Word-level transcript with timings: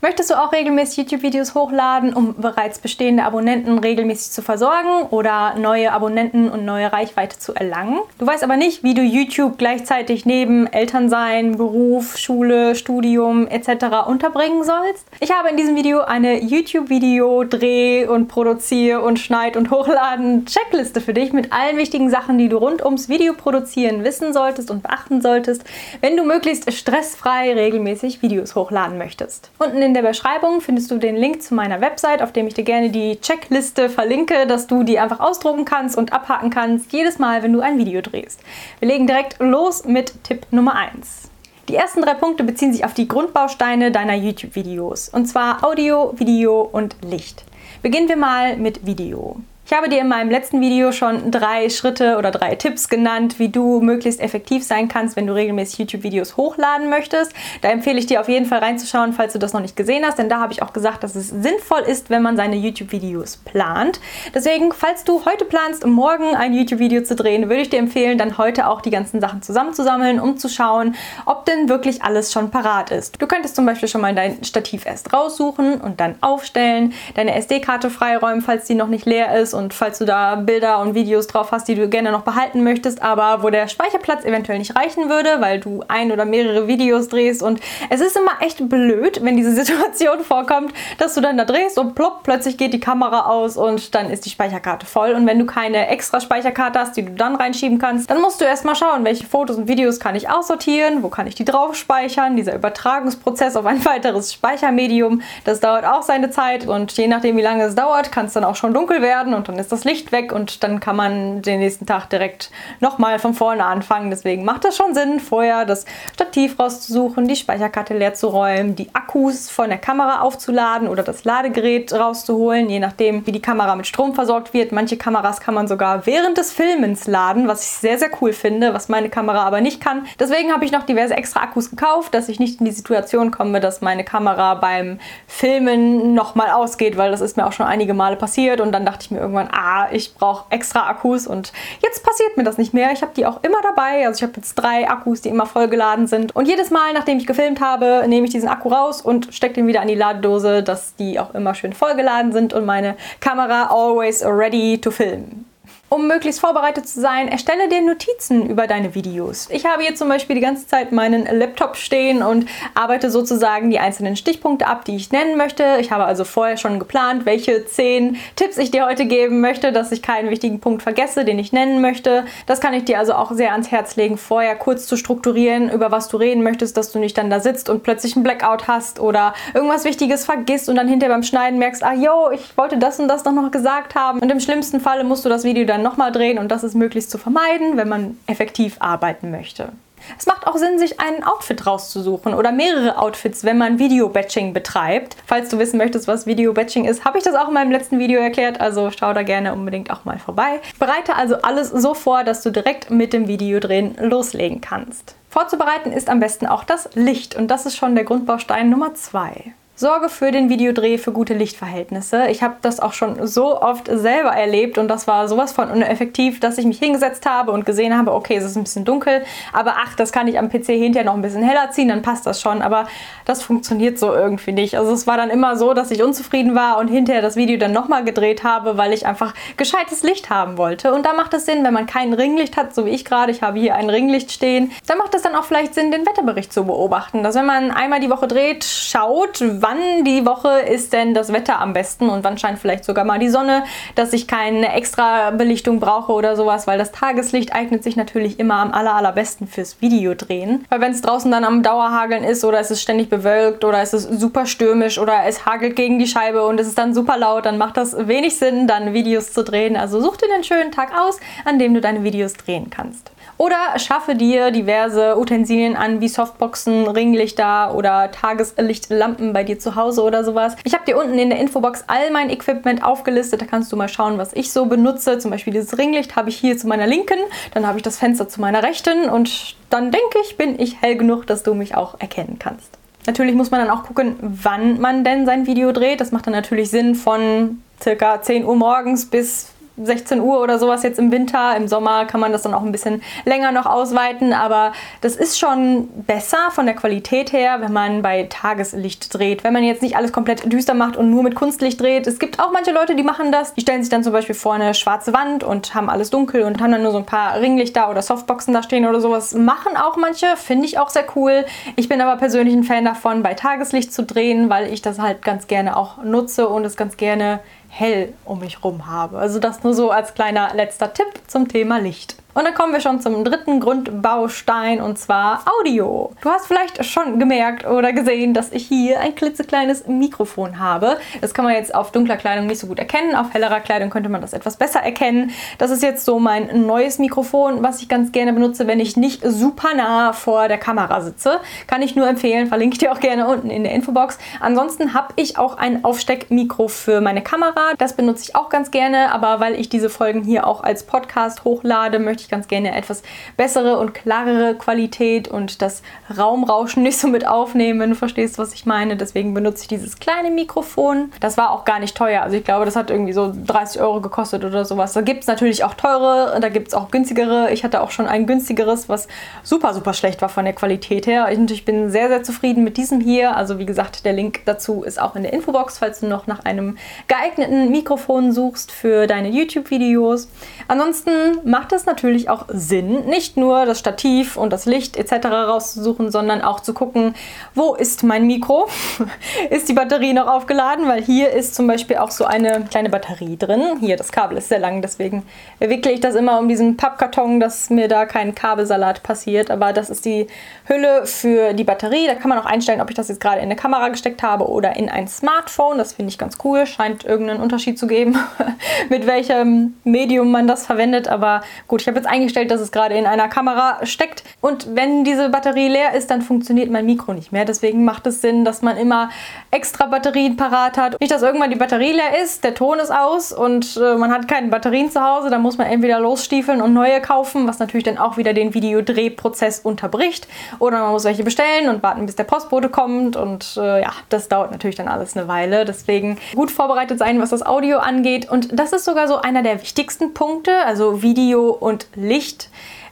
Möchtest 0.00 0.30
du 0.30 0.40
auch 0.40 0.52
regelmäßig 0.52 0.98
YouTube-Videos 0.98 1.56
hochladen, 1.56 2.14
um 2.14 2.36
bereits 2.36 2.78
bestehende 2.78 3.24
Abonnenten 3.24 3.80
regelmäßig 3.80 4.30
zu 4.30 4.42
versorgen 4.42 5.08
oder 5.10 5.56
neue 5.58 5.90
Abonnenten 5.92 6.48
und 6.48 6.64
neue 6.64 6.92
Reichweite 6.92 7.40
zu 7.40 7.52
erlangen? 7.52 7.98
Du 8.16 8.24
weißt 8.24 8.44
aber 8.44 8.56
nicht, 8.56 8.84
wie 8.84 8.94
du 8.94 9.02
YouTube 9.02 9.58
gleichzeitig 9.58 10.24
neben 10.24 10.68
Elternsein, 10.68 11.56
Beruf, 11.56 12.16
Schule, 12.16 12.76
Studium 12.76 13.48
etc. 13.48 14.06
unterbringen 14.06 14.62
sollst? 14.62 15.04
Ich 15.18 15.32
habe 15.32 15.48
in 15.48 15.56
diesem 15.56 15.74
Video 15.74 16.02
eine 16.02 16.44
YouTube-Video 16.44 17.42
Dreh- 17.42 18.06
und 18.06 18.28
Produziere- 18.28 19.02
und 19.02 19.18
Schneid- 19.18 19.56
und 19.56 19.72
Hochladen-Checkliste 19.72 21.00
für 21.00 21.12
dich 21.12 21.32
mit 21.32 21.52
allen 21.52 21.76
wichtigen 21.76 22.08
Sachen, 22.08 22.38
die 22.38 22.48
du 22.48 22.58
rund 22.58 22.84
ums 22.84 23.08
Videoproduzieren 23.08 24.04
wissen 24.04 24.32
solltest 24.32 24.70
und 24.70 24.84
beachten 24.84 25.20
solltest, 25.22 25.64
wenn 26.00 26.16
du 26.16 26.22
möglichst 26.22 26.72
stressfrei 26.72 27.52
regelmäßig 27.52 28.22
Videos 28.22 28.54
hochladen 28.54 28.96
möchtest. 28.96 29.50
Unten 29.58 29.87
in 29.88 29.94
der 29.94 30.02
Beschreibung 30.02 30.60
findest 30.60 30.90
du 30.90 30.98
den 30.98 31.16
Link 31.16 31.42
zu 31.42 31.54
meiner 31.54 31.80
Website, 31.80 32.20
auf 32.20 32.30
dem 32.30 32.46
ich 32.46 32.52
dir 32.52 32.62
gerne 32.62 32.90
die 32.90 33.18
Checkliste 33.22 33.88
verlinke, 33.88 34.46
dass 34.46 34.66
du 34.66 34.82
die 34.82 34.98
einfach 34.98 35.18
ausdrucken 35.18 35.64
kannst 35.64 35.96
und 35.96 36.12
abhaken 36.12 36.50
kannst, 36.50 36.92
jedes 36.92 37.18
Mal, 37.18 37.42
wenn 37.42 37.54
du 37.54 37.60
ein 37.60 37.78
Video 37.78 38.02
drehst. 38.02 38.40
Wir 38.80 38.88
legen 38.88 39.06
direkt 39.06 39.36
los 39.38 39.86
mit 39.86 40.12
Tipp 40.24 40.46
Nummer 40.50 40.74
1. 40.74 41.30
Die 41.70 41.74
ersten 41.74 42.02
drei 42.02 42.12
Punkte 42.12 42.44
beziehen 42.44 42.74
sich 42.74 42.84
auf 42.84 42.92
die 42.92 43.08
Grundbausteine 43.08 43.90
deiner 43.90 44.14
YouTube-Videos, 44.14 45.08
und 45.08 45.24
zwar 45.24 45.64
Audio, 45.64 46.12
Video 46.18 46.60
und 46.60 46.96
Licht. 47.02 47.44
Beginnen 47.80 48.10
wir 48.10 48.18
mal 48.18 48.58
mit 48.58 48.84
Video. 48.84 49.40
Ich 49.70 49.76
habe 49.76 49.90
dir 49.90 50.00
in 50.00 50.08
meinem 50.08 50.30
letzten 50.30 50.62
Video 50.62 50.92
schon 50.92 51.30
drei 51.30 51.68
Schritte 51.68 52.16
oder 52.16 52.30
drei 52.30 52.54
Tipps 52.54 52.88
genannt, 52.88 53.38
wie 53.38 53.50
du 53.50 53.82
möglichst 53.82 54.18
effektiv 54.18 54.64
sein 54.64 54.88
kannst, 54.88 55.14
wenn 55.14 55.26
du 55.26 55.34
regelmäßig 55.34 55.80
YouTube-Videos 55.80 56.38
hochladen 56.38 56.88
möchtest. 56.88 57.34
Da 57.60 57.68
empfehle 57.68 57.98
ich 57.98 58.06
dir 58.06 58.22
auf 58.22 58.30
jeden 58.30 58.46
Fall 58.46 58.60
reinzuschauen, 58.60 59.12
falls 59.12 59.34
du 59.34 59.38
das 59.38 59.52
noch 59.52 59.60
nicht 59.60 59.76
gesehen 59.76 60.06
hast, 60.06 60.18
denn 60.18 60.30
da 60.30 60.40
habe 60.40 60.54
ich 60.54 60.62
auch 60.62 60.72
gesagt, 60.72 61.04
dass 61.04 61.14
es 61.14 61.28
sinnvoll 61.28 61.80
ist, 61.80 62.08
wenn 62.08 62.22
man 62.22 62.38
seine 62.38 62.56
YouTube-Videos 62.56 63.36
plant. 63.44 64.00
Deswegen, 64.34 64.72
falls 64.72 65.04
du 65.04 65.26
heute 65.26 65.44
planst, 65.44 65.84
morgen 65.84 66.34
ein 66.34 66.54
YouTube-Video 66.54 67.02
zu 67.02 67.14
drehen, 67.14 67.50
würde 67.50 67.60
ich 67.60 67.68
dir 67.68 67.78
empfehlen, 67.78 68.16
dann 68.16 68.38
heute 68.38 68.68
auch 68.68 68.80
die 68.80 68.88
ganzen 68.88 69.20
Sachen 69.20 69.42
zusammenzusammeln, 69.42 70.18
um 70.18 70.38
zu 70.38 70.48
schauen, 70.48 70.94
ob 71.26 71.44
denn 71.44 71.68
wirklich 71.68 72.02
alles 72.02 72.32
schon 72.32 72.50
parat 72.50 72.90
ist. 72.90 73.20
Du 73.20 73.26
könntest 73.26 73.54
zum 73.54 73.66
Beispiel 73.66 73.90
schon 73.90 74.00
mal 74.00 74.14
dein 74.14 74.42
Stativ 74.44 74.86
erst 74.86 75.12
raussuchen 75.12 75.78
und 75.78 76.00
dann 76.00 76.14
aufstellen, 76.22 76.94
deine 77.16 77.34
SD-Karte 77.34 77.90
freiräumen, 77.90 78.40
falls 78.40 78.64
die 78.64 78.74
noch 78.74 78.88
nicht 78.88 79.04
leer 79.04 79.38
ist 79.38 79.57
und 79.58 79.74
falls 79.74 79.98
du 79.98 80.04
da 80.04 80.36
Bilder 80.36 80.78
und 80.78 80.94
Videos 80.94 81.26
drauf 81.26 81.52
hast, 81.52 81.68
die 81.68 81.74
du 81.74 81.88
gerne 81.88 82.12
noch 82.12 82.22
behalten 82.22 82.62
möchtest, 82.62 83.02
aber 83.02 83.42
wo 83.42 83.50
der 83.50 83.68
Speicherplatz 83.68 84.24
eventuell 84.24 84.58
nicht 84.58 84.76
reichen 84.76 85.10
würde, 85.10 85.40
weil 85.40 85.58
du 85.58 85.82
ein 85.88 86.12
oder 86.12 86.24
mehrere 86.24 86.68
Videos 86.68 87.08
drehst 87.08 87.42
und 87.42 87.60
es 87.90 88.00
ist 88.00 88.16
immer 88.16 88.40
echt 88.40 88.68
blöd, 88.68 89.22
wenn 89.22 89.36
diese 89.36 89.52
Situation 89.58 90.20
vorkommt, 90.20 90.72
dass 90.98 91.14
du 91.14 91.20
dann 91.20 91.36
da 91.36 91.44
drehst 91.44 91.76
und 91.76 91.94
plopp, 91.94 92.22
plötzlich 92.22 92.56
geht 92.56 92.72
die 92.72 92.80
Kamera 92.80 93.26
aus 93.26 93.56
und 93.56 93.94
dann 93.94 94.10
ist 94.10 94.24
die 94.24 94.30
Speicherkarte 94.30 94.86
voll. 94.86 95.12
Und 95.12 95.26
wenn 95.26 95.40
du 95.40 95.44
keine 95.44 95.88
extra 95.88 96.20
Speicherkarte 96.20 96.78
hast, 96.78 96.96
die 96.96 97.04
du 97.04 97.12
dann 97.12 97.34
reinschieben 97.34 97.78
kannst, 97.78 98.08
dann 98.08 98.20
musst 98.20 98.40
du 98.40 98.44
erstmal 98.44 98.76
schauen, 98.76 99.04
welche 99.04 99.26
Fotos 99.26 99.56
und 99.56 99.66
Videos 99.66 99.98
kann 99.98 100.14
ich 100.14 100.30
aussortieren, 100.30 101.02
wo 101.02 101.08
kann 101.08 101.26
ich 101.26 101.34
die 101.34 101.44
drauf 101.44 101.74
speichern, 101.74 102.36
dieser 102.36 102.54
Übertragungsprozess 102.54 103.56
auf 103.56 103.66
ein 103.66 103.84
weiteres 103.84 104.32
Speichermedium, 104.32 105.22
das 105.44 105.58
dauert 105.58 105.84
auch 105.84 106.02
seine 106.02 106.30
Zeit 106.30 106.66
und 106.66 106.92
je 106.96 107.08
nachdem 107.08 107.36
wie 107.36 107.42
lange 107.42 107.64
es 107.64 107.74
dauert, 107.74 108.12
kann 108.12 108.26
es 108.26 108.34
dann 108.34 108.44
auch 108.44 108.54
schon 108.54 108.72
dunkel 108.72 109.02
werden 109.02 109.34
und 109.34 109.47
dann 109.48 109.58
ist 109.58 109.72
das 109.72 109.84
Licht 109.84 110.12
weg 110.12 110.32
und 110.32 110.62
dann 110.62 110.78
kann 110.78 110.96
man 110.96 111.42
den 111.42 111.60
nächsten 111.60 111.86
Tag 111.86 112.08
direkt 112.10 112.50
nochmal 112.80 113.18
von 113.18 113.34
vorne 113.34 113.64
anfangen. 113.64 114.10
Deswegen 114.10 114.44
macht 114.44 114.64
es 114.64 114.76
schon 114.76 114.94
Sinn, 114.94 115.20
vorher 115.20 115.64
das 115.64 115.86
Stativ 116.12 116.58
rauszusuchen, 116.58 117.26
die 117.26 117.36
Speicherkarte 117.36 117.96
leer 117.96 118.14
zu 118.14 118.28
räumen, 118.28 118.76
die 118.76 118.94
Akkus 118.94 119.48
von 119.50 119.70
der 119.70 119.78
Kamera 119.78 120.20
aufzuladen 120.20 120.88
oder 120.88 121.02
das 121.02 121.24
Ladegerät 121.24 121.92
rauszuholen, 121.92 122.68
je 122.68 122.78
nachdem, 122.78 123.26
wie 123.26 123.32
die 123.32 123.42
Kamera 123.42 123.74
mit 123.74 123.86
Strom 123.86 124.14
versorgt 124.14 124.52
wird. 124.52 124.72
Manche 124.72 124.96
Kameras 124.96 125.40
kann 125.40 125.54
man 125.54 125.66
sogar 125.66 126.06
während 126.06 126.36
des 126.36 126.52
Filmens 126.52 127.06
laden, 127.06 127.48
was 127.48 127.62
ich 127.62 127.70
sehr, 127.70 127.98
sehr 127.98 128.10
cool 128.20 128.32
finde, 128.32 128.74
was 128.74 128.88
meine 128.88 129.08
Kamera 129.08 129.42
aber 129.42 129.60
nicht 129.60 129.80
kann. 129.80 130.06
Deswegen 130.20 130.52
habe 130.52 130.64
ich 130.64 130.72
noch 130.72 130.84
diverse 130.84 131.16
extra 131.16 131.40
Akkus 131.40 131.70
gekauft, 131.70 132.12
dass 132.12 132.28
ich 132.28 132.38
nicht 132.38 132.60
in 132.60 132.66
die 132.66 132.72
Situation 132.72 133.30
komme, 133.30 133.60
dass 133.60 133.80
meine 133.80 134.04
Kamera 134.04 134.54
beim 134.54 134.98
Filmen 135.26 136.14
nochmal 136.14 136.50
ausgeht, 136.50 136.96
weil 136.96 137.10
das 137.10 137.20
ist 137.20 137.36
mir 137.36 137.46
auch 137.46 137.52
schon 137.52 137.66
einige 137.66 137.94
Male 137.94 138.16
passiert 138.16 138.60
und 138.60 138.72
dann 138.72 138.84
dachte 138.84 139.04
ich 139.04 139.10
mir 139.10 139.20
irgendwann, 139.20 139.37
irgendwann, 139.38 139.48
ah, 139.52 139.88
ich 139.92 140.14
brauche 140.14 140.44
extra 140.50 140.88
Akkus 140.88 141.26
und 141.26 141.52
jetzt 141.82 142.04
passiert 142.04 142.36
mir 142.36 142.44
das 142.44 142.58
nicht 142.58 142.74
mehr. 142.74 142.92
Ich 142.92 143.02
habe 143.02 143.12
die 143.16 143.26
auch 143.26 143.42
immer 143.42 143.60
dabei. 143.62 144.06
Also 144.06 144.18
ich 144.18 144.22
habe 144.22 144.34
jetzt 144.36 144.54
drei 144.54 144.88
Akkus, 144.88 145.20
die 145.22 145.28
immer 145.28 145.46
vollgeladen 145.46 146.06
sind. 146.06 146.34
Und 146.34 146.46
jedes 146.46 146.70
Mal, 146.70 146.92
nachdem 146.92 147.18
ich 147.18 147.26
gefilmt 147.26 147.60
habe, 147.60 148.04
nehme 148.06 148.26
ich 148.26 148.32
diesen 148.32 148.48
Akku 148.48 148.68
raus 148.68 149.00
und 149.00 149.32
stecke 149.32 149.54
den 149.54 149.66
wieder 149.66 149.80
an 149.80 149.88
die 149.88 149.94
Ladedose, 149.94 150.62
dass 150.62 150.94
die 150.96 151.18
auch 151.18 151.34
immer 151.34 151.54
schön 151.54 151.72
vollgeladen 151.72 152.32
sind 152.32 152.52
und 152.52 152.64
meine 152.64 152.96
Kamera 153.20 153.68
always 153.70 154.24
ready 154.24 154.78
to 154.78 154.90
film. 154.90 155.47
Um 155.90 156.06
möglichst 156.06 156.40
vorbereitet 156.40 156.86
zu 156.86 157.00
sein, 157.00 157.28
erstelle 157.28 157.66
dir 157.70 157.80
Notizen 157.80 158.50
über 158.50 158.66
deine 158.66 158.94
Videos. 158.94 159.48
Ich 159.50 159.64
habe 159.64 159.82
hier 159.82 159.94
zum 159.94 160.08
Beispiel 160.10 160.36
die 160.36 160.42
ganze 160.42 160.66
Zeit 160.66 160.92
meinen 160.92 161.24
Laptop 161.24 161.76
stehen 161.76 162.22
und 162.22 162.44
arbeite 162.74 163.10
sozusagen 163.10 163.70
die 163.70 163.78
einzelnen 163.78 164.14
Stichpunkte 164.14 164.66
ab, 164.66 164.84
die 164.84 164.96
ich 164.96 165.12
nennen 165.12 165.38
möchte. 165.38 165.78
Ich 165.80 165.90
habe 165.90 166.04
also 166.04 166.24
vorher 166.24 166.58
schon 166.58 166.78
geplant, 166.78 167.24
welche 167.24 167.64
zehn 167.64 168.18
Tipps 168.36 168.58
ich 168.58 168.70
dir 168.70 168.84
heute 168.84 169.06
geben 169.06 169.40
möchte, 169.40 169.72
dass 169.72 169.90
ich 169.90 170.02
keinen 170.02 170.28
wichtigen 170.28 170.60
Punkt 170.60 170.82
vergesse, 170.82 171.24
den 171.24 171.38
ich 171.38 171.54
nennen 171.54 171.80
möchte. 171.80 172.26
Das 172.44 172.60
kann 172.60 172.74
ich 172.74 172.84
dir 172.84 172.98
also 172.98 173.14
auch 173.14 173.32
sehr 173.32 173.52
ans 173.52 173.70
Herz 173.70 173.96
legen, 173.96 174.18
vorher 174.18 174.56
kurz 174.56 174.86
zu 174.86 174.98
strukturieren, 174.98 175.70
über 175.70 175.90
was 175.90 176.08
du 176.08 176.18
reden 176.18 176.42
möchtest, 176.42 176.76
dass 176.76 176.92
du 176.92 176.98
nicht 176.98 177.16
dann 177.16 177.30
da 177.30 177.40
sitzt 177.40 177.70
und 177.70 177.82
plötzlich 177.82 178.14
einen 178.14 178.24
Blackout 178.24 178.68
hast 178.68 179.00
oder 179.00 179.32
irgendwas 179.54 179.86
Wichtiges 179.86 180.26
vergisst 180.26 180.68
und 180.68 180.76
dann 180.76 180.86
hinterher 180.86 181.14
beim 181.14 181.22
Schneiden 181.22 181.58
merkst, 181.58 181.82
ach 181.82 181.94
yo, 181.94 182.30
ich 182.30 182.58
wollte 182.58 182.76
das 182.76 183.00
und 183.00 183.08
das 183.08 183.22
doch 183.22 183.32
noch 183.32 183.50
gesagt 183.50 183.94
haben. 183.94 184.18
Und 184.18 184.30
im 184.30 184.40
schlimmsten 184.40 184.80
Falle 184.80 185.02
musst 185.02 185.24
du 185.24 185.30
das 185.30 185.44
Video 185.44 185.64
dann 185.64 185.77
dann 185.78 185.84
nochmal 185.84 186.12
drehen 186.12 186.38
und 186.38 186.48
das 186.48 186.64
ist 186.64 186.74
möglichst 186.74 187.10
zu 187.10 187.18
vermeiden, 187.18 187.76
wenn 187.76 187.88
man 187.88 188.18
effektiv 188.26 188.76
arbeiten 188.80 189.30
möchte. 189.30 189.72
Es 190.16 190.26
macht 190.26 190.46
auch 190.46 190.56
Sinn, 190.56 190.78
sich 190.78 191.00
ein 191.00 191.24
Outfit 191.24 191.66
rauszusuchen 191.66 192.32
oder 192.32 192.52
mehrere 192.52 192.98
Outfits, 192.98 193.42
wenn 193.42 193.58
man 193.58 193.80
Video-Batching 193.80 194.52
betreibt. 194.52 195.16
Falls 195.26 195.48
du 195.48 195.58
wissen 195.58 195.76
möchtest, 195.76 196.06
was 196.06 196.24
Video-Batching 196.24 196.84
ist, 196.84 197.04
habe 197.04 197.18
ich 197.18 197.24
das 197.24 197.34
auch 197.34 197.48
in 197.48 197.54
meinem 197.54 197.72
letzten 197.72 197.98
Video 197.98 198.20
erklärt, 198.20 198.60
also 198.60 198.90
schau 198.96 199.12
da 199.12 199.22
gerne 199.22 199.52
unbedingt 199.52 199.90
auch 199.90 200.04
mal 200.04 200.18
vorbei. 200.18 200.60
Bereite 200.78 201.16
also 201.16 201.42
alles 201.42 201.70
so 201.70 201.94
vor, 201.94 202.22
dass 202.22 202.42
du 202.42 202.50
direkt 202.50 202.90
mit 202.90 203.12
dem 203.12 203.26
Videodrehen 203.26 203.96
loslegen 204.00 204.60
kannst. 204.60 205.16
Vorzubereiten 205.30 205.92
ist 205.92 206.08
am 206.08 206.20
besten 206.20 206.46
auch 206.46 206.64
das 206.64 206.88
Licht 206.94 207.34
und 207.34 207.48
das 207.48 207.66
ist 207.66 207.76
schon 207.76 207.96
der 207.96 208.04
Grundbaustein 208.04 208.70
Nummer 208.70 208.94
2. 208.94 209.52
Sorge 209.78 210.08
für 210.08 210.32
den 210.32 210.48
Videodreh 210.48 210.98
für 210.98 211.12
gute 211.12 211.34
Lichtverhältnisse. 211.34 212.26
Ich 212.30 212.42
habe 212.42 212.56
das 212.62 212.80
auch 212.80 212.94
schon 212.94 213.28
so 213.28 213.62
oft 213.62 213.86
selber 213.86 214.30
erlebt 214.30 214.76
und 214.76 214.88
das 214.88 215.06
war 215.06 215.28
sowas 215.28 215.52
von 215.52 215.70
ineffektiv, 215.70 216.40
dass 216.40 216.58
ich 216.58 216.66
mich 216.66 216.80
hingesetzt 216.80 217.26
habe 217.26 217.52
und 217.52 217.64
gesehen 217.64 217.96
habe, 217.96 218.12
okay, 218.12 218.34
es 218.34 218.44
ist 218.44 218.56
ein 218.56 218.64
bisschen 218.64 218.84
dunkel, 218.84 219.22
aber 219.52 219.74
ach, 219.76 219.94
das 219.94 220.10
kann 220.10 220.26
ich 220.26 220.36
am 220.36 220.48
PC 220.48 220.66
hinterher 220.66 221.04
noch 221.04 221.14
ein 221.14 221.22
bisschen 221.22 221.44
heller 221.44 221.70
ziehen, 221.70 221.86
dann 221.86 222.02
passt 222.02 222.26
das 222.26 222.40
schon. 222.40 222.60
Aber 222.60 222.88
das 223.24 223.40
funktioniert 223.40 224.00
so 224.00 224.12
irgendwie 224.12 224.50
nicht. 224.50 224.76
Also 224.76 224.92
es 224.92 225.06
war 225.06 225.16
dann 225.16 225.30
immer 225.30 225.56
so, 225.56 225.74
dass 225.74 225.92
ich 225.92 226.02
unzufrieden 226.02 226.56
war 226.56 226.78
und 226.78 226.88
hinterher 226.88 227.22
das 227.22 227.36
Video 227.36 227.56
dann 227.56 227.70
nochmal 227.70 228.02
gedreht 228.02 228.42
habe, 228.42 228.78
weil 228.78 228.92
ich 228.92 229.06
einfach 229.06 229.32
gescheites 229.56 230.02
Licht 230.02 230.28
haben 230.28 230.58
wollte. 230.58 230.92
Und 230.92 231.06
da 231.06 231.12
macht 231.12 231.34
es 231.34 231.46
Sinn, 231.46 231.62
wenn 231.62 231.72
man 231.72 231.86
kein 231.86 232.14
Ringlicht 232.14 232.56
hat, 232.56 232.74
so 232.74 232.84
wie 232.84 232.90
ich 232.90 233.04
gerade, 233.04 233.30
ich 233.30 233.42
habe 233.42 233.60
hier 233.60 233.76
ein 233.76 233.90
Ringlicht 233.90 234.32
stehen, 234.32 234.72
dann 234.88 234.98
macht 234.98 235.14
es 235.14 235.22
dann 235.22 235.36
auch 235.36 235.44
vielleicht 235.44 235.74
Sinn, 235.74 235.92
den 235.92 236.04
Wetterbericht 236.04 236.52
zu 236.52 236.64
beobachten. 236.64 237.22
Dass 237.22 237.36
wenn 237.36 237.46
man 237.46 237.70
einmal 237.70 238.00
die 238.00 238.10
Woche 238.10 238.26
dreht, 238.26 238.64
schaut, 238.64 239.40
wann 239.68 240.04
die 240.04 240.24
Woche 240.24 240.60
ist 240.60 240.92
denn 240.92 241.12
das 241.12 241.32
Wetter 241.32 241.60
am 241.60 241.72
besten 241.72 242.08
und 242.08 242.24
wann 242.24 242.38
scheint 242.38 242.58
vielleicht 242.58 242.84
sogar 242.84 243.04
mal 243.04 243.18
die 243.18 243.28
Sonne, 243.28 243.64
dass 243.94 244.12
ich 244.12 244.26
keine 244.26 244.72
extra 244.72 245.30
Belichtung 245.30 245.78
brauche 245.78 246.12
oder 246.12 246.36
sowas, 246.36 246.66
weil 246.66 246.78
das 246.78 246.92
Tageslicht 246.92 247.52
eignet 247.54 247.82
sich 247.82 247.96
natürlich 247.96 248.38
immer 248.40 248.54
am 248.56 248.72
aller, 248.72 248.94
allerbesten 248.94 249.46
fürs 249.46 249.82
Videodrehen. 249.82 250.64
Weil 250.70 250.80
wenn 250.80 250.92
es 250.92 251.02
draußen 251.02 251.30
dann 251.30 251.44
am 251.44 251.62
Dauerhageln 251.62 252.24
ist 252.24 252.44
oder 252.44 252.60
es 252.60 252.70
ist 252.70 252.80
ständig 252.80 253.10
bewölkt 253.10 253.64
oder 253.64 253.82
es 253.82 253.92
ist 253.92 254.04
super 254.18 254.46
stürmisch 254.46 254.98
oder 254.98 255.24
es 255.26 255.44
hagelt 255.44 255.76
gegen 255.76 255.98
die 255.98 256.06
Scheibe 256.06 256.46
und 256.46 256.58
es 256.58 256.66
ist 256.66 256.78
dann 256.78 256.94
super 256.94 257.18
laut, 257.18 257.44
dann 257.44 257.58
macht 257.58 257.76
das 257.76 258.08
wenig 258.08 258.36
Sinn, 258.38 258.66
dann 258.66 258.94
Videos 258.94 259.32
zu 259.32 259.44
drehen. 259.44 259.76
Also 259.76 260.00
such 260.00 260.16
dir 260.16 260.32
einen 260.32 260.44
schönen 260.44 260.72
Tag 260.72 260.92
aus, 260.98 261.20
an 261.44 261.58
dem 261.58 261.74
du 261.74 261.80
deine 261.80 262.04
Videos 262.04 262.34
drehen 262.34 262.70
kannst. 262.70 263.10
Oder 263.38 263.78
schaffe 263.78 264.16
dir 264.16 264.50
diverse 264.50 265.16
Utensilien 265.16 265.76
an, 265.76 266.00
wie 266.00 266.08
Softboxen, 266.08 266.88
Ringlichter 266.88 267.74
oder 267.74 268.10
Tageslichtlampen 268.10 269.32
bei 269.32 269.44
dir 269.44 269.57
zu 269.58 269.74
Hause 269.76 270.02
oder 270.02 270.24
sowas. 270.24 270.56
Ich 270.64 270.74
habe 270.74 270.84
dir 270.84 270.98
unten 270.98 271.18
in 271.18 271.30
der 271.30 271.38
Infobox 271.38 271.84
all 271.86 272.10
mein 272.10 272.30
Equipment 272.30 272.84
aufgelistet. 272.84 273.42
Da 273.42 273.46
kannst 273.46 273.72
du 273.72 273.76
mal 273.76 273.88
schauen, 273.88 274.18
was 274.18 274.32
ich 274.32 274.52
so 274.52 274.66
benutze. 274.66 275.18
Zum 275.18 275.30
Beispiel 275.30 275.52
dieses 275.52 275.76
Ringlicht 275.78 276.16
habe 276.16 276.28
ich 276.28 276.36
hier 276.36 276.56
zu 276.56 276.66
meiner 276.66 276.86
linken, 276.86 277.18
dann 277.54 277.66
habe 277.66 277.78
ich 277.78 277.82
das 277.82 277.98
Fenster 277.98 278.28
zu 278.28 278.40
meiner 278.40 278.62
rechten 278.62 279.08
und 279.08 279.56
dann 279.70 279.90
denke 279.90 280.18
ich, 280.24 280.36
bin 280.36 280.58
ich 280.58 280.80
hell 280.80 280.96
genug, 280.96 281.26
dass 281.26 281.42
du 281.42 281.54
mich 281.54 281.74
auch 281.74 282.00
erkennen 282.00 282.36
kannst. 282.38 282.70
Natürlich 283.06 283.34
muss 283.34 283.50
man 283.50 283.60
dann 283.60 283.70
auch 283.70 283.84
gucken, 283.84 284.16
wann 284.20 284.80
man 284.80 285.02
denn 285.02 285.24
sein 285.24 285.46
Video 285.46 285.72
dreht. 285.72 286.00
Das 286.00 286.12
macht 286.12 286.26
dann 286.26 286.34
natürlich 286.34 286.70
Sinn 286.70 286.94
von 286.94 287.62
circa 287.80 288.20
10 288.20 288.44
Uhr 288.44 288.54
morgens 288.54 289.06
bis 289.06 289.52
16 289.82 290.20
Uhr 290.20 290.40
oder 290.40 290.58
sowas 290.58 290.82
jetzt 290.82 290.98
im 290.98 291.12
Winter. 291.12 291.56
Im 291.56 291.68
Sommer 291.68 292.04
kann 292.04 292.20
man 292.20 292.32
das 292.32 292.42
dann 292.42 292.54
auch 292.54 292.62
ein 292.62 292.72
bisschen 292.72 293.02
länger 293.24 293.52
noch 293.52 293.66
ausweiten, 293.66 294.32
aber 294.32 294.72
das 295.00 295.16
ist 295.16 295.38
schon 295.38 295.88
besser 296.06 296.50
von 296.50 296.66
der 296.66 296.74
Qualität 296.74 297.32
her, 297.32 297.60
wenn 297.60 297.72
man 297.72 298.02
bei 298.02 298.24
Tageslicht 298.24 299.12
dreht. 299.12 299.44
Wenn 299.44 299.52
man 299.52 299.64
jetzt 299.64 299.82
nicht 299.82 299.96
alles 299.96 300.12
komplett 300.12 300.50
düster 300.52 300.74
macht 300.74 300.96
und 300.96 301.10
nur 301.10 301.22
mit 301.22 301.34
Kunstlicht 301.34 301.80
dreht. 301.80 302.06
Es 302.06 302.18
gibt 302.18 302.40
auch 302.40 302.52
manche 302.52 302.72
Leute, 302.72 302.94
die 302.94 303.02
machen 303.02 303.32
das. 303.32 303.54
Die 303.54 303.60
stellen 303.60 303.82
sich 303.82 303.90
dann 303.90 304.02
zum 304.02 304.12
Beispiel 304.12 304.34
vor 304.34 304.54
eine 304.54 304.74
schwarze 304.74 305.12
Wand 305.12 305.44
und 305.44 305.74
haben 305.74 305.88
alles 305.90 306.10
dunkel 306.10 306.42
und 306.42 306.60
haben 306.60 306.72
dann 306.72 306.82
nur 306.82 306.92
so 306.92 306.98
ein 306.98 307.06
paar 307.06 307.40
Ringlichter 307.40 307.90
oder 307.90 308.02
Softboxen 308.02 308.54
da 308.54 308.62
stehen 308.62 308.86
oder 308.86 309.00
sowas. 309.00 309.34
Machen 309.34 309.76
auch 309.76 309.96
manche, 309.96 310.36
finde 310.36 310.66
ich 310.66 310.78
auch 310.78 310.90
sehr 310.90 311.04
cool. 311.16 311.44
Ich 311.76 311.88
bin 311.88 312.00
aber 312.00 312.16
persönlich 312.16 312.54
ein 312.54 312.64
Fan 312.64 312.84
davon, 312.84 313.22
bei 313.22 313.34
Tageslicht 313.34 313.92
zu 313.92 314.02
drehen, 314.02 314.50
weil 314.50 314.72
ich 314.72 314.82
das 314.82 314.98
halt 314.98 315.22
ganz 315.22 315.46
gerne 315.46 315.76
auch 315.76 316.02
nutze 316.02 316.48
und 316.48 316.64
es 316.64 316.76
ganz 316.76 316.96
gerne 316.96 317.40
hell 317.78 318.12
um 318.24 318.40
mich 318.40 318.64
rum 318.64 318.86
habe. 318.86 319.18
Also 319.18 319.38
das 319.38 319.62
nur 319.62 319.72
so 319.72 319.90
als 319.90 320.14
kleiner 320.14 320.52
letzter 320.54 320.92
Tipp 320.92 321.06
zum 321.26 321.48
Thema 321.48 321.78
Licht. 321.78 322.16
Und 322.38 322.44
dann 322.44 322.54
kommen 322.54 322.72
wir 322.72 322.80
schon 322.80 323.00
zum 323.00 323.24
dritten 323.24 323.58
Grundbaustein 323.58 324.80
und 324.80 324.96
zwar 324.96 325.42
Audio. 325.58 326.12
Du 326.20 326.30
hast 326.30 326.46
vielleicht 326.46 326.84
schon 326.84 327.18
gemerkt 327.18 327.66
oder 327.66 327.92
gesehen, 327.92 328.32
dass 328.32 328.52
ich 328.52 328.64
hier 328.64 329.00
ein 329.00 329.16
klitzekleines 329.16 329.88
Mikrofon 329.88 330.60
habe. 330.60 330.98
Das 331.20 331.34
kann 331.34 331.44
man 331.44 331.54
jetzt 331.54 331.74
auf 331.74 331.90
dunkler 331.90 332.16
Kleidung 332.16 332.46
nicht 332.46 332.60
so 332.60 332.68
gut 332.68 332.78
erkennen. 332.78 333.16
Auf 333.16 333.34
hellerer 333.34 333.58
Kleidung 333.58 333.90
könnte 333.90 334.08
man 334.08 334.20
das 334.20 334.34
etwas 334.34 334.56
besser 334.56 334.78
erkennen. 334.78 335.32
Das 335.58 335.72
ist 335.72 335.82
jetzt 335.82 336.04
so 336.04 336.20
mein 336.20 336.64
neues 336.64 337.00
Mikrofon, 337.00 337.64
was 337.64 337.82
ich 337.82 337.88
ganz 337.88 338.12
gerne 338.12 338.32
benutze, 338.32 338.68
wenn 338.68 338.78
ich 338.78 338.96
nicht 338.96 339.24
super 339.26 339.74
nah 339.74 340.12
vor 340.12 340.46
der 340.46 340.58
Kamera 340.58 341.00
sitze. 341.00 341.40
Kann 341.66 341.82
ich 341.82 341.96
nur 341.96 342.06
empfehlen, 342.06 342.46
verlinke 342.46 342.74
ich 342.74 342.78
dir 342.78 342.92
auch 342.92 343.00
gerne 343.00 343.26
unten 343.26 343.50
in 343.50 343.64
der 343.64 343.72
Infobox. 343.72 344.16
Ansonsten 344.38 344.94
habe 344.94 345.12
ich 345.16 345.38
auch 345.38 345.58
ein 345.58 345.84
Aufsteckmikro 345.84 346.68
für 346.68 347.00
meine 347.00 347.22
Kamera. 347.24 347.72
Das 347.78 347.94
benutze 347.94 348.22
ich 348.22 348.36
auch 348.36 348.48
ganz 348.48 348.70
gerne, 348.70 349.10
aber 349.12 349.40
weil 349.40 349.58
ich 349.58 349.68
diese 349.68 349.90
Folgen 349.90 350.22
hier 350.22 350.46
auch 350.46 350.62
als 350.62 350.84
Podcast 350.86 351.42
hochlade, 351.42 351.98
möchte 351.98 352.22
ich 352.22 352.27
ich 352.28 352.30
ganz 352.30 352.46
gerne 352.46 352.76
etwas 352.76 353.02
bessere 353.36 353.78
und 353.78 353.94
klarere 353.94 354.54
Qualität 354.54 355.28
und 355.28 355.62
das 355.62 355.82
Raumrauschen 356.16 356.82
nicht 356.82 356.98
so 356.98 357.08
mit 357.08 357.26
aufnehmen, 357.26 357.80
wenn 357.80 357.90
du 357.90 357.96
verstehst, 357.96 358.38
was 358.38 358.52
ich 358.52 358.66
meine. 358.66 358.96
Deswegen 358.96 359.32
benutze 359.32 359.62
ich 359.62 359.68
dieses 359.68 359.98
kleine 359.98 360.30
Mikrofon. 360.30 361.10
Das 361.20 361.36
war 361.38 361.50
auch 361.50 361.64
gar 361.64 361.80
nicht 361.80 361.96
teuer. 361.96 362.22
Also 362.22 362.36
ich 362.36 362.44
glaube, 362.44 362.66
das 362.66 362.76
hat 362.76 362.90
irgendwie 362.90 363.14
so 363.14 363.32
30 363.46 363.80
Euro 363.80 364.00
gekostet 364.00 364.44
oder 364.44 364.64
sowas. 364.64 364.92
Da 364.92 365.00
gibt 365.00 365.22
es 365.22 365.26
natürlich 365.26 365.64
auch 365.64 365.74
teure, 365.74 366.38
da 366.40 366.48
gibt 366.50 366.68
es 366.68 366.74
auch 366.74 366.90
günstigere. 366.90 367.50
Ich 367.50 367.64
hatte 367.64 367.80
auch 367.80 367.90
schon 367.90 368.06
ein 368.06 368.26
günstigeres, 368.26 368.88
was 368.88 369.08
super, 369.42 369.72
super 369.72 369.94
schlecht 369.94 370.20
war 370.20 370.28
von 370.28 370.44
der 370.44 370.54
Qualität 370.54 371.06
her. 371.06 371.28
Und 371.34 371.50
ich 371.50 371.64
bin 371.64 371.90
sehr, 371.90 372.08
sehr 372.08 372.22
zufrieden 372.22 372.62
mit 372.62 372.76
diesem 372.76 373.00
hier. 373.00 373.36
Also 373.36 373.58
wie 373.58 373.66
gesagt, 373.66 374.04
der 374.04 374.12
Link 374.12 374.40
dazu 374.44 374.82
ist 374.82 375.00
auch 375.00 375.16
in 375.16 375.22
der 375.22 375.32
Infobox, 375.32 375.78
falls 375.78 376.00
du 376.00 376.06
noch 376.06 376.26
nach 376.26 376.44
einem 376.44 376.76
geeigneten 377.06 377.70
Mikrofon 377.70 378.32
suchst 378.32 378.70
für 378.70 379.06
deine 379.06 379.30
YouTube-Videos. 379.30 380.28
Ansonsten 380.66 381.10
macht 381.44 381.72
es 381.72 381.86
natürlich 381.86 382.17
natürlich 382.18 382.30
auch 382.30 382.46
Sinn, 382.48 383.06
nicht 383.06 383.36
nur 383.36 383.66
das 383.66 383.78
Stativ 383.78 384.36
und 384.36 384.52
das 384.52 384.66
Licht 384.66 384.96
etc. 384.96 385.26
rauszusuchen, 385.26 386.10
sondern 386.10 386.42
auch 386.42 386.60
zu 386.60 386.74
gucken, 386.74 387.14
wo 387.54 387.74
ist 387.74 388.02
mein 388.02 388.26
Mikro? 388.26 388.68
ist 389.50 389.68
die 389.68 389.72
Batterie 389.72 390.12
noch 390.12 390.26
aufgeladen? 390.26 390.88
Weil 390.88 391.02
hier 391.02 391.30
ist 391.30 391.54
zum 391.54 391.66
Beispiel 391.66 391.96
auch 391.96 392.10
so 392.10 392.24
eine 392.24 392.64
kleine 392.68 392.90
Batterie 392.90 393.36
drin. 393.36 393.78
Hier, 393.80 393.96
das 393.96 394.10
Kabel 394.10 394.38
ist 394.38 394.48
sehr 394.48 394.58
lang, 394.58 394.82
deswegen 394.82 395.24
wickle 395.58 395.92
ich 395.92 396.00
das 396.00 396.14
immer 396.14 396.38
um 396.38 396.48
diesen 396.48 396.76
Pappkarton, 396.76 397.40
dass 397.40 397.70
mir 397.70 397.88
da 397.88 398.06
kein 398.06 398.34
Kabelsalat 398.34 399.02
passiert. 399.02 399.50
Aber 399.50 399.72
das 399.72 399.90
ist 399.90 400.04
die 400.04 400.26
Hülle 400.66 401.06
für 401.06 401.52
die 401.52 401.64
Batterie. 401.64 402.06
Da 402.06 402.14
kann 402.14 402.28
man 402.28 402.38
auch 402.38 402.46
einstellen, 402.46 402.80
ob 402.80 402.90
ich 402.90 402.96
das 402.96 403.08
jetzt 403.08 403.20
gerade 403.20 403.38
in 403.38 403.44
eine 403.44 403.56
Kamera 403.56 403.88
gesteckt 403.88 404.22
habe 404.22 404.48
oder 404.48 404.76
in 404.76 404.88
ein 404.88 405.08
Smartphone. 405.08 405.78
Das 405.78 405.92
finde 405.92 406.10
ich 406.10 406.18
ganz 406.18 406.38
cool. 406.44 406.66
Scheint 406.66 407.04
irgendeinen 407.04 407.40
Unterschied 407.40 407.78
zu 407.78 407.86
geben, 407.86 408.18
mit 408.88 409.06
welchem 409.06 409.76
Medium 409.84 410.30
man 410.30 410.46
das 410.46 410.66
verwendet. 410.66 411.08
Aber 411.08 411.42
gut, 411.66 411.82
ich 411.82 411.86
habe 411.98 412.04
jetzt 412.04 412.12
eingestellt, 412.12 412.50
dass 412.50 412.60
es 412.60 412.70
gerade 412.70 412.94
in 412.94 413.06
einer 413.06 413.28
Kamera 413.28 413.84
steckt. 413.84 414.22
Und 414.40 414.76
wenn 414.76 415.04
diese 415.04 415.28
Batterie 415.28 415.68
leer 415.68 415.94
ist, 415.94 416.10
dann 416.10 416.22
funktioniert 416.22 416.70
mein 416.70 416.86
Mikro 416.86 417.12
nicht 417.12 417.32
mehr. 417.32 417.44
Deswegen 417.44 417.84
macht 417.84 418.06
es 418.06 418.20
Sinn, 418.20 418.44
dass 418.44 418.62
man 418.62 418.76
immer 418.76 419.10
extra 419.50 419.86
Batterien 419.86 420.36
parat 420.36 420.78
hat. 420.78 421.00
Nicht, 421.00 421.12
dass 421.12 421.22
irgendwann 421.22 421.50
die 421.50 421.56
Batterie 421.56 421.92
leer 421.92 422.22
ist, 422.22 422.44
der 422.44 422.54
Ton 422.54 422.78
ist 422.78 422.90
aus 422.90 423.32
und 423.32 423.76
äh, 423.76 423.96
man 423.96 424.12
hat 424.12 424.28
keine 424.28 424.48
Batterien 424.48 424.90
zu 424.90 425.02
Hause. 425.02 425.30
Dann 425.30 425.42
muss 425.42 425.58
man 425.58 425.66
entweder 425.66 425.98
losstiefeln 426.00 426.62
und 426.62 426.72
neue 426.72 427.00
kaufen, 427.00 427.46
was 427.46 427.58
natürlich 427.58 427.84
dann 427.84 427.98
auch 427.98 428.16
wieder 428.16 428.32
den 428.32 428.54
Videodrehprozess 428.54 429.60
unterbricht. 429.60 430.28
Oder 430.58 430.80
man 430.80 430.92
muss 430.92 431.04
welche 431.04 431.24
bestellen 431.24 431.68
und 431.68 431.82
warten, 431.82 432.06
bis 432.06 432.16
der 432.16 432.24
Postbote 432.24 432.68
kommt. 432.68 433.16
Und 433.16 433.56
äh, 433.56 433.82
ja, 433.82 433.92
das 434.08 434.28
dauert 434.28 434.52
natürlich 434.52 434.76
dann 434.76 434.88
alles 434.88 435.16
eine 435.16 435.28
Weile. 435.28 435.64
Deswegen 435.64 436.18
gut 436.34 436.50
vorbereitet 436.50 436.98
sein, 436.98 437.20
was 437.20 437.30
das 437.30 437.44
Audio 437.44 437.78
angeht. 437.78 438.30
Und 438.30 438.58
das 438.58 438.72
ist 438.72 438.84
sogar 438.84 439.08
so 439.08 439.16
einer 439.16 439.42
der 439.42 439.60
wichtigsten 439.60 440.14
Punkte, 440.14 440.52
also 440.64 441.02
Video 441.02 441.50
und 441.50 441.87
Licht 441.94 442.48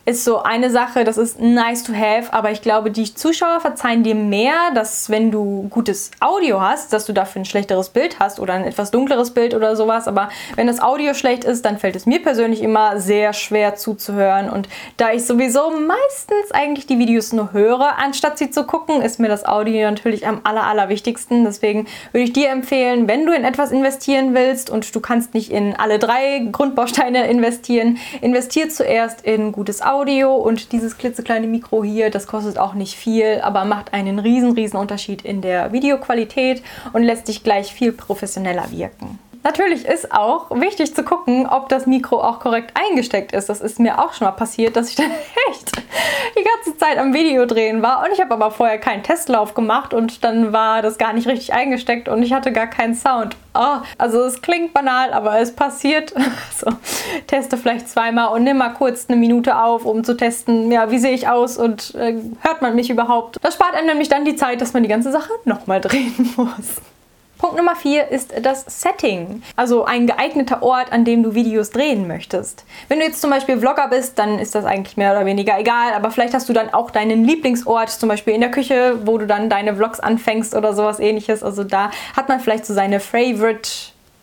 ist 0.06 0.24
so 0.24 0.40
eine 0.40 0.70
Sache, 0.70 1.02
das 1.02 1.18
ist 1.18 1.40
nice 1.40 1.82
to 1.82 1.92
have, 1.92 2.32
aber 2.32 2.52
ich 2.52 2.62
glaube, 2.62 2.92
die 2.92 3.12
Zuschauer 3.12 3.58
verzeihen 3.58 4.04
dir 4.04 4.14
mehr, 4.14 4.54
dass 4.72 5.10
wenn 5.10 5.32
du 5.32 5.66
gutes 5.68 6.12
Audio 6.20 6.60
hast, 6.60 6.92
dass 6.92 7.06
du 7.06 7.12
dafür 7.12 7.42
ein 7.42 7.44
schlechteres 7.44 7.88
Bild 7.88 8.20
hast 8.20 8.38
oder 8.38 8.54
ein 8.54 8.62
etwas 8.62 8.92
dunkleres 8.92 9.32
Bild 9.32 9.52
oder 9.52 9.74
sowas. 9.74 10.06
Aber 10.06 10.28
wenn 10.54 10.68
das 10.68 10.80
Audio 10.80 11.12
schlecht 11.12 11.42
ist, 11.42 11.64
dann 11.64 11.78
fällt 11.78 11.96
es 11.96 12.06
mir 12.06 12.22
persönlich 12.22 12.62
immer 12.62 13.00
sehr 13.00 13.32
schwer 13.32 13.74
zuzuhören. 13.74 14.48
Und 14.48 14.68
da 14.96 15.10
ich 15.12 15.26
sowieso 15.26 15.70
meistens 15.70 16.52
eigentlich 16.52 16.86
die 16.86 17.00
Videos 17.00 17.32
nur 17.32 17.52
höre, 17.52 17.98
anstatt 17.98 18.38
sie 18.38 18.52
zu 18.52 18.62
gucken, 18.62 19.02
ist 19.02 19.18
mir 19.18 19.28
das 19.28 19.44
Audio 19.44 19.90
natürlich 19.90 20.24
am 20.24 20.40
aller, 20.44 20.62
allerwichtigsten. 20.62 21.44
Deswegen 21.44 21.88
würde 22.12 22.22
ich 22.22 22.32
dir 22.32 22.50
empfehlen, 22.50 23.08
wenn 23.08 23.26
du 23.26 23.34
in 23.34 23.42
etwas 23.42 23.72
investieren 23.72 24.34
willst 24.34 24.70
und 24.70 24.94
du 24.94 25.00
kannst 25.00 25.34
nicht 25.34 25.50
in 25.50 25.74
alle 25.74 25.98
drei 25.98 26.46
Grundbausteine 26.52 27.26
investieren, 27.28 27.98
investier 28.20 28.68
zuerst 28.68 29.22
in 29.22 29.50
gutes 29.50 29.82
Audio 29.82 29.95
Audio 29.96 30.34
und 30.34 30.72
dieses 30.72 30.98
klitzekleine 30.98 31.46
Mikro 31.46 31.82
hier, 31.82 32.10
das 32.10 32.26
kostet 32.26 32.58
auch 32.58 32.74
nicht 32.74 32.96
viel, 32.96 33.40
aber 33.42 33.64
macht 33.64 33.94
einen 33.94 34.18
riesen, 34.18 34.52
riesen 34.52 34.76
Unterschied 34.76 35.22
in 35.22 35.40
der 35.40 35.72
Videoqualität 35.72 36.62
und 36.92 37.02
lässt 37.02 37.28
dich 37.28 37.42
gleich 37.42 37.72
viel 37.72 37.92
professioneller 37.92 38.70
wirken. 38.70 39.18
Natürlich 39.46 39.86
ist 39.86 40.10
auch 40.10 40.50
wichtig 40.50 40.92
zu 40.92 41.04
gucken, 41.04 41.46
ob 41.46 41.68
das 41.68 41.86
Mikro 41.86 42.20
auch 42.20 42.40
korrekt 42.40 42.72
eingesteckt 42.74 43.30
ist. 43.30 43.48
Das 43.48 43.60
ist 43.60 43.78
mir 43.78 44.02
auch 44.02 44.12
schon 44.12 44.26
mal 44.26 44.32
passiert, 44.32 44.74
dass 44.74 44.90
ich 44.90 44.96
dann 44.96 45.12
echt 45.48 45.70
die 46.36 46.42
ganze 46.42 46.76
Zeit 46.76 46.98
am 46.98 47.14
Video 47.14 47.46
drehen 47.46 47.80
war 47.80 48.02
und 48.04 48.12
ich 48.12 48.20
habe 48.20 48.34
aber 48.34 48.50
vorher 48.50 48.78
keinen 48.78 49.04
Testlauf 49.04 49.54
gemacht 49.54 49.94
und 49.94 50.24
dann 50.24 50.52
war 50.52 50.82
das 50.82 50.98
gar 50.98 51.12
nicht 51.12 51.28
richtig 51.28 51.52
eingesteckt 51.52 52.08
und 52.08 52.24
ich 52.24 52.32
hatte 52.32 52.50
gar 52.50 52.66
keinen 52.66 52.96
Sound. 52.96 53.36
Oh, 53.54 53.76
also 53.98 54.24
es 54.24 54.42
klingt 54.42 54.74
banal, 54.74 55.12
aber 55.12 55.38
es 55.38 55.54
passiert. 55.54 56.12
So, 56.56 56.70
teste 57.26 57.58
vielleicht 57.58 57.88
zweimal 57.88 58.32
und 58.32 58.42
nimm 58.42 58.56
mal 58.56 58.70
kurz 58.70 59.06
eine 59.08 59.18
Minute 59.18 59.58
auf, 59.58 59.84
um 59.84 60.04
zu 60.04 60.16
testen, 60.16 60.72
ja, 60.72 60.90
wie 60.90 60.98
sehe 60.98 61.12
ich 61.12 61.28
aus 61.28 61.58
und 61.58 61.94
äh, 61.94 62.14
hört 62.40 62.62
man 62.62 62.74
mich 62.74 62.88
überhaupt. 62.88 63.36
Das 63.42 63.54
spart 63.54 63.74
einem 63.74 63.88
nämlich 63.88 64.08
dann 64.08 64.24
die 64.24 64.36
Zeit, 64.36 64.62
dass 64.62 64.72
man 64.72 64.82
die 64.82 64.88
ganze 64.88 65.12
Sache 65.12 65.32
nochmal 65.44 65.82
drehen 65.82 66.32
muss. 66.36 66.80
Punkt 67.38 67.56
Nummer 67.56 67.76
vier 67.76 68.08
ist 68.08 68.32
das 68.40 68.64
Setting, 68.66 69.42
also 69.56 69.84
ein 69.84 70.06
geeigneter 70.06 70.62
Ort, 70.62 70.90
an 70.90 71.04
dem 71.04 71.22
du 71.22 71.34
Videos 71.34 71.70
drehen 71.70 72.06
möchtest. 72.06 72.64
Wenn 72.88 72.98
du 72.98 73.04
jetzt 73.04 73.20
zum 73.20 73.30
Beispiel 73.30 73.58
Vlogger 73.58 73.88
bist, 73.88 74.18
dann 74.18 74.38
ist 74.38 74.54
das 74.54 74.64
eigentlich 74.64 74.96
mehr 74.96 75.12
oder 75.12 75.26
weniger 75.26 75.58
egal, 75.58 75.92
aber 75.94 76.10
vielleicht 76.10 76.32
hast 76.32 76.48
du 76.48 76.54
dann 76.54 76.72
auch 76.72 76.90
deinen 76.90 77.24
Lieblingsort, 77.24 77.90
zum 77.90 78.08
Beispiel 78.08 78.34
in 78.34 78.40
der 78.40 78.50
Küche, 78.50 79.00
wo 79.04 79.18
du 79.18 79.26
dann 79.26 79.50
deine 79.50 79.76
Vlogs 79.76 80.00
anfängst 80.00 80.54
oder 80.54 80.72
sowas 80.72 80.98
ähnliches. 80.98 81.42
Also 81.42 81.62
da 81.62 81.90
hat 82.16 82.28
man 82.28 82.40
vielleicht 82.40 82.64
so 82.64 82.72
seine 82.72 83.00
Favorite 83.00 83.68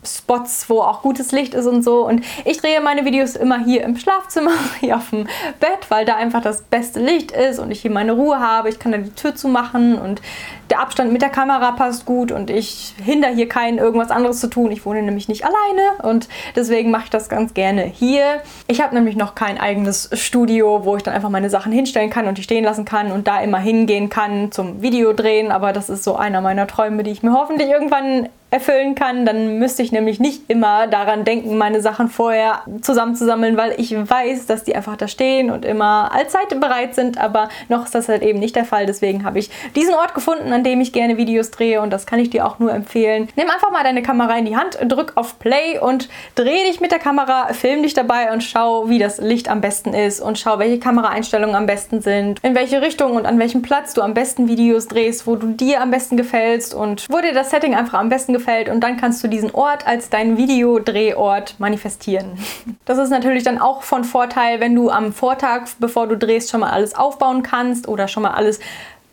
Spots, 0.06 0.70
wo 0.70 0.82
auch 0.82 1.02
gutes 1.02 1.32
Licht 1.32 1.54
ist 1.54 1.66
und 1.66 1.84
so. 1.84 2.06
Und 2.06 2.22
ich 2.46 2.58
drehe 2.58 2.82
meine 2.82 3.06
Videos 3.06 3.36
immer 3.36 3.64
hier 3.64 3.84
im 3.84 3.98
Schlafzimmer, 3.98 4.52
hier 4.80 4.98
auf 4.98 5.10
dem 5.10 5.28
Bett, 5.60 5.90
weil 5.90 6.06
da 6.06 6.16
einfach 6.16 6.42
das 6.42 6.62
beste 6.62 7.00
Licht 7.00 7.32
ist 7.32 7.60
und 7.60 7.72
ich 7.72 7.82
hier 7.82 7.92
meine 7.92 8.14
Ruhe 8.14 8.40
habe. 8.40 8.70
Ich 8.70 8.80
kann 8.80 8.92
da 8.92 8.98
die 8.98 9.12
Tür 9.12 9.36
zumachen 9.36 9.98
und 9.98 10.22
der 10.70 10.80
Abstand 10.80 11.12
mit 11.12 11.22
der 11.22 11.30
Kamera 11.30 11.72
passt 11.74 12.06
gut 12.06 12.32
und 12.32 12.50
ich 12.50 12.96
hindere 13.04 13.32
hier 13.32 13.48
keinen, 13.48 13.78
irgendwas 13.78 14.10
anderes 14.12 14.40
zu 14.40 14.48
tun. 14.48 14.72
Ich 14.72 14.86
wohne 14.86 15.04
nämlich 15.04 15.28
nicht 15.28 15.44
alleine 15.44 16.10
und 16.10 16.28
deswegen 16.56 16.90
mache 16.90 17.04
ich 17.06 17.10
das 17.10 17.30
ganz 17.30 17.54
gerne 17.54 17.84
hier. 17.84 18.42
Ich 18.68 18.82
habe 18.82 18.96
nämlich 18.96 19.16
noch 19.16 19.36
kein 19.36 19.60
eigenes 19.60 20.10
Studio, 20.14 20.86
wo 20.86 20.96
ich 20.96 21.04
dann 21.04 21.14
einfach 21.14 21.30
meine 21.30 21.50
Sachen 21.50 21.72
hinstellen 21.72 22.10
kann 22.10 22.28
und 22.28 22.38
die 22.38 22.44
stehen 22.44 22.64
lassen 22.64 22.86
kann 22.86 23.12
und 23.12 23.28
da 23.28 23.42
immer 23.42 23.60
hingehen 23.60 24.10
kann 24.10 24.52
zum 24.52 24.82
Video 24.82 25.14
drehen. 25.14 25.52
Aber 25.52 25.74
das 25.74 25.90
ist 25.90 26.04
so 26.04 26.16
einer 26.16 26.42
meiner 26.42 26.66
Träume, 26.66 27.04
die 27.04 27.12
ich 27.12 27.24
mir 27.24 27.34
hoffentlich 27.34 27.70
irgendwann 27.70 28.30
erfüllen 28.54 28.94
kann, 28.94 29.26
dann 29.26 29.58
müsste 29.58 29.82
ich 29.82 29.92
nämlich 29.92 30.20
nicht 30.20 30.44
immer 30.48 30.86
daran 30.86 31.26
denken, 31.26 31.58
meine 31.58 31.82
Sachen 31.82 32.08
vorher 32.08 32.62
zusammenzusammeln, 32.82 33.58
weil 33.58 33.74
ich 33.80 33.96
weiß, 33.96 34.46
dass 34.46 34.64
die 34.64 34.76
einfach 34.76 34.96
da 34.96 35.08
stehen 35.08 35.50
und 35.50 35.66
immer 35.66 36.12
allzeit 36.14 36.50
bereit 36.62 36.94
sind, 36.94 37.18
aber 37.18 37.50
noch 37.68 37.86
ist 37.86 37.96
das 37.96 38.08
halt 38.08 38.22
eben 38.22 38.38
nicht 38.38 38.56
der 38.56 38.66
Fall. 38.66 38.86
Deswegen 38.86 39.26
habe 39.26 39.40
ich 39.40 39.50
diesen 39.76 39.96
Ort 39.96 40.14
gefunden, 40.14 40.54
an 40.54 40.64
dem 40.64 40.82
ich 40.82 40.94
gerne 40.94 41.18
Videos 41.18 41.50
drehe 41.50 41.82
und 41.82 41.92
das 41.92 42.06
kann 42.06 42.20
ich 42.20 42.30
dir 42.30 42.46
auch 42.46 42.60
nur 42.60 42.72
empfehlen. 42.72 43.28
Nimm 43.36 43.50
einfach 43.50 43.72
mal 43.72 43.84
deine 43.84 44.04
Kamera 44.04 44.38
in 44.38 44.46
die 44.46 44.56
Hand, 44.56 44.78
drück 44.88 45.14
auf 45.16 45.40
Play 45.40 45.80
und 45.80 46.08
dreh 46.36 46.64
dich 46.70 46.80
mit 46.80 46.92
der 46.92 47.00
Kamera, 47.00 47.48
film 47.54 47.82
dich 47.82 47.96
dabei 47.96 48.32
und 48.32 48.44
schau, 48.44 48.88
wie 48.88 49.00
das 49.00 49.18
Licht 49.18 49.50
am 49.50 49.62
besten 49.62 49.96
ist 49.96 50.22
und 50.22 50.38
schau, 50.38 50.60
welche 50.60 50.78
Kameraeinstellungen 50.78 51.56
am 51.56 51.66
besten 51.66 52.02
sind, 52.02 52.40
in 52.44 52.54
welche 52.54 52.84
Richtung 52.84 53.14
und 53.14 53.26
an 53.26 53.40
welchem 53.40 53.64
Platz 53.64 53.96
du 53.96 54.04
am 54.04 54.14
besten 54.14 54.48
Videos 54.48 54.88
drehst, 54.88 55.26
wo 55.26 55.38
du 55.38 55.48
dir 55.48 55.82
am 55.82 55.90
besten 55.90 56.18
gefällst 56.18 56.76
und 56.76 57.08
wo 57.10 57.18
dir 57.18 57.34
das 57.34 57.50
Setting 57.50 57.74
einfach 57.74 57.98
am 57.98 58.10
besten 58.10 58.32
gefällt 58.32 58.43
gefällt 58.44 58.70
und 58.70 58.82
dann 58.82 58.98
kannst 58.98 59.24
du 59.24 59.28
diesen 59.28 59.52
Ort 59.52 59.88
als 59.88 60.10
deinen 60.10 60.38
Videodrehort 60.38 61.56
manifestieren. 61.60 62.38
Das 62.86 62.98
ist 62.98 63.12
natürlich 63.12 63.44
dann 63.44 63.60
auch 63.60 63.82
von 63.82 64.04
Vorteil, 64.04 64.60
wenn 64.60 64.76
du 64.76 64.90
am 64.90 65.14
Vortag, 65.14 65.68
bevor 65.80 66.06
du 66.08 66.18
drehst, 66.18 66.50
schon 66.50 66.60
mal 66.60 66.70
alles 66.70 66.96
aufbauen 66.96 67.42
kannst 67.42 67.88
oder 67.88 68.10
schon 68.10 68.24
mal 68.24 68.32
alles 68.32 68.60